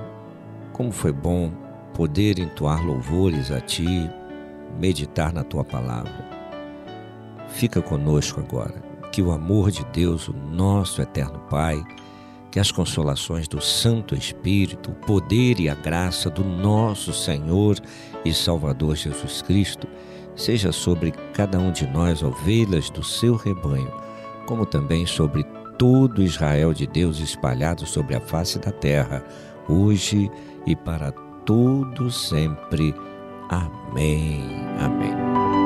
como 0.73 0.91
foi 0.91 1.13
bom 1.13 1.51
poder 1.95 2.41
entoar 2.41 2.85
louvores 2.85 3.53
a 3.53 3.61
ti, 3.61 4.11
meditar 4.79 5.33
na 5.33 5.45
tua 5.45 5.65
palavra. 5.65 6.29
Fica 7.49 7.81
conosco 7.81 8.41
agora, 8.41 8.75
que 9.13 9.23
o 9.23 9.31
amor 9.31 9.71
de 9.71 9.85
Deus, 9.87 10.29
o 10.29 10.33
nosso 10.33 11.01
eterno 11.01 11.39
Pai, 11.49 11.83
que 12.51 12.59
as 12.59 12.73
consolações 12.73 13.47
do 13.47 13.61
Santo 13.61 14.15
Espírito, 14.15 14.91
o 14.91 15.07
poder 15.07 15.61
e 15.61 15.69
a 15.69 15.75
graça 15.75 16.29
do 16.29 16.43
nosso 16.43 17.13
Senhor 17.13 17.79
e 18.25 18.35
Salvador 18.35 18.97
Jesus 18.97 19.41
Cristo, 19.41 19.87
seja 20.35 20.73
sobre 20.73 21.13
cada 21.33 21.59
um 21.59 21.71
de 21.71 21.87
nós, 21.87 22.23
ovelhas 22.25 22.91
do 22.91 23.05
seu 23.05 23.37
rebanho 23.37 24.08
como 24.49 24.65
também 24.65 25.05
sobre 25.05 25.45
todo 25.77 26.23
Israel 26.23 26.73
de 26.73 26.87
Deus 26.87 27.21
espalhado 27.21 27.85
sobre 27.87 28.17
a 28.17 28.21
face 28.21 28.59
da 28.59 28.73
terra, 28.73 29.23
hoje 29.69 30.31
e 30.67 30.75
para 30.75 31.13
todo 31.45 32.11
sempre. 32.11 32.95
Amém. 33.51 34.43
Amém. 34.81 35.58